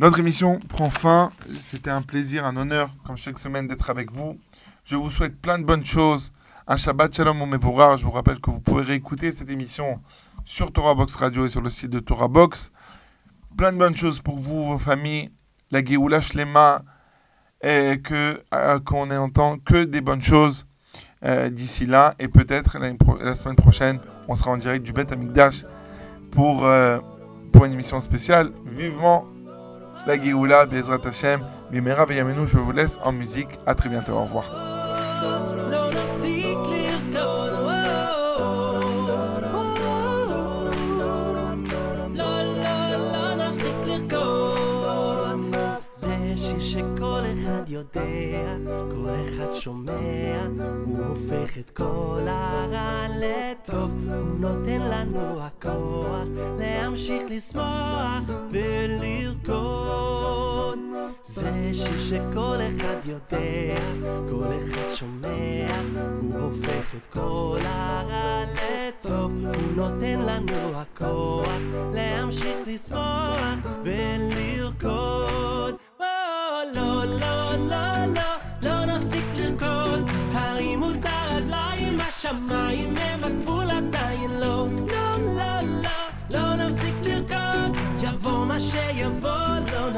notre 0.00 0.18
émission 0.18 0.58
prend 0.60 0.88
fin. 0.88 1.30
C'était 1.58 1.90
un 1.90 2.00
plaisir, 2.00 2.46
un 2.46 2.56
honneur, 2.56 2.90
comme 3.04 3.18
chaque 3.18 3.38
semaine, 3.38 3.66
d'être 3.66 3.90
avec 3.90 4.10
vous. 4.10 4.40
Je 4.84 4.96
vous 4.96 5.10
souhaite 5.10 5.40
plein 5.40 5.58
de 5.58 5.64
bonnes 5.64 5.84
choses. 5.84 6.32
Un 6.66 6.76
Shabbat 6.76 7.14
Shalom 7.14 7.40
au 7.42 7.46
Mevorah. 7.46 7.96
Je 7.96 8.04
vous 8.04 8.10
rappelle 8.10 8.40
que 8.40 8.50
vous 8.50 8.60
pouvez 8.60 8.82
réécouter 8.82 9.32
cette 9.32 9.50
émission 9.50 10.00
sur 10.44 10.72
Torah 10.72 10.94
Box 10.94 11.14
Radio 11.16 11.46
et 11.46 11.48
sur 11.48 11.60
le 11.60 11.70
site 11.70 11.90
de 11.90 12.00
Torah 12.00 12.28
Box. 12.28 12.72
Plein 13.56 13.72
de 13.72 13.78
bonnes 13.78 13.96
choses 13.96 14.20
pour 14.20 14.38
vous, 14.38 14.64
vos 14.64 14.78
familles. 14.78 15.30
La 15.70 15.84
Géoula 15.84 16.20
Shlema. 16.20 16.82
Et 17.62 18.00
que, 18.02 18.42
euh, 18.54 18.80
qu'on 18.80 19.06
n'entend 19.06 19.58
que 19.58 19.84
des 19.84 20.00
bonnes 20.00 20.22
choses 20.22 20.64
euh, 21.24 21.50
d'ici 21.50 21.84
là. 21.84 22.14
Et 22.18 22.28
peut-être 22.28 22.78
la 22.78 23.34
semaine 23.34 23.56
prochaine, 23.56 24.00
on 24.28 24.34
sera 24.34 24.52
en 24.52 24.56
direct 24.56 24.82
du 24.82 24.92
Bet 24.92 25.12
Amikdash 25.12 25.64
pour, 26.30 26.64
euh, 26.64 26.98
pour 27.52 27.66
une 27.66 27.72
émission 27.72 28.00
spéciale. 28.00 28.50
Vivement 28.64 29.26
la 30.06 30.20
Géoula, 30.20 30.64
Bezrat 30.64 31.00
Hashem, 31.04 31.40
Bimera 31.70 32.06
Veyamenu, 32.06 32.46
je 32.46 32.56
vous 32.56 32.72
laisse 32.72 32.98
en 33.04 33.12
musique. 33.12 33.50
À 33.66 33.74
très 33.74 33.88
bientôt, 33.88 34.12
au 34.12 34.22
revoir. 34.22 34.69
יודע, 47.70 48.56
כל 48.90 49.08
אחד 49.28 49.54
שומע, 49.54 49.92
הוא 50.84 51.04
הופך 51.04 51.58
את 51.58 51.70
כל 51.70 52.26
הרע 52.26 53.06
לטוב, 53.20 53.90
הוא 54.08 54.38
נותן 54.38 54.80
לנו 54.80 55.40
הכוח 55.40 56.28
להמשיך 56.58 57.22
לשמוח 57.30 58.22
ולרקוד. 58.50 59.89
זה 61.72 61.84
שיר 61.84 62.04
שכל 62.08 62.56
אחד 62.68 63.08
יודע, 63.08 63.80
כל 64.28 64.44
אחד 64.44 64.94
שומע, 64.94 65.28
הוא 66.20 66.40
הופך 66.40 66.94
את 66.94 67.06
כל 67.06 67.58
הרע 67.64 68.44
לטוב, 68.54 69.32
הוא 69.44 69.72
נותן 69.76 70.18
לנו 70.18 70.80
הכוח 70.80 71.58
להמשיך 71.94 72.56
לשמוח 72.66 73.40
ולרקוד. 73.84 75.74
או, 76.00 76.04
לא, 76.74 77.04
לא, 77.04 77.56
לא, 77.68 78.06
לא, 78.14 78.30
לא 78.62 78.84
נפסיק 78.84 79.24
לרקוד, 79.36 80.10
תרימו 80.30 80.90
את 80.90 81.04
הרגליים, 81.04 82.00
השמיים 82.00 82.94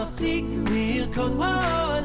נפסיק 0.07 0.45
לרקוד. 0.71 1.31
או, 1.31 1.43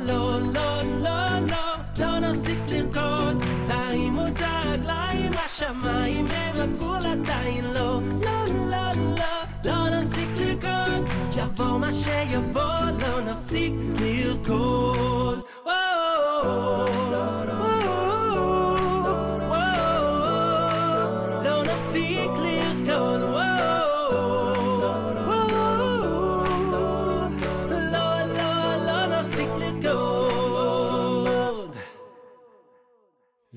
לא, 0.07 0.39
לא, 0.55 0.83
לא, 1.03 1.39
לא, 1.51 1.77
לא 1.99 2.19
נפסיק 2.19 2.59
לרקוד, 2.69 3.45
תרימו 3.67 4.27
את 4.27 4.41
הרגליים, 4.41 5.33
השמיים 5.47 6.27
הם 6.27 6.61
הגבול 6.61 7.07
עדיין 7.07 7.65
לא. 7.65 8.01
לא, 8.25 8.45
לא, 8.71 8.93
לא, 9.19 9.35
לא 9.65 9.89
נפסיק 10.01 10.29
לרקוד, 10.37 11.09
יבוא 11.37 11.79
מה 11.79 11.93
שיבוא, 11.93 12.91
לא 13.03 13.21
נפסיק 13.21 13.73
לרקוד. 14.01 15.41
או, 15.67 16.96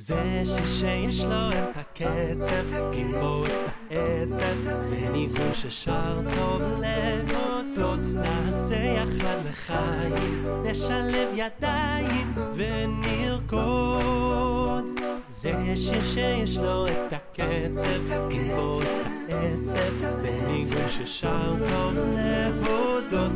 זה 0.03 0.43
ששיש 0.45 1.21
לו 1.21 1.51
את 1.51 1.77
הקצב, 1.77 2.75
אין 2.93 3.13
בו 3.21 3.45
את 3.47 3.51
העצב, 3.91 4.81
זה 4.81 4.97
ניגון 5.13 5.55
ששר 5.55 6.21
טוב 6.35 6.63
להודות, 6.81 8.01
נעשה 8.15 8.77
יחד 8.77 9.37
לחיים, 9.51 10.47
נשלב 10.65 11.29
ידיים 11.35 12.35
ונרקוד. 12.55 13.81
זה 15.31 15.53
שיר 15.77 16.07
שיש 16.15 16.57
לו 16.57 16.87
את 16.87 17.13
הקצב, 17.13 18.13
אין 18.31 18.57
בו 18.57 18.83
את 18.83 18.87
העצב, 19.29 20.17
זה 20.17 20.41
ניגון 20.47 20.89
ששר 20.89 21.55
טוב 21.59 21.95
להודות, 22.15 23.33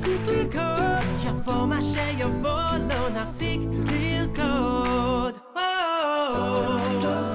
cyclicod 0.00 1.04
Jag 1.24 1.34
var 1.46 1.66
man 1.66 1.82
tjej, 1.82 2.16
jag 2.20 2.28
var 2.28 2.78
lån 2.78 3.22
av 3.22 3.26
oh. 5.54 7.29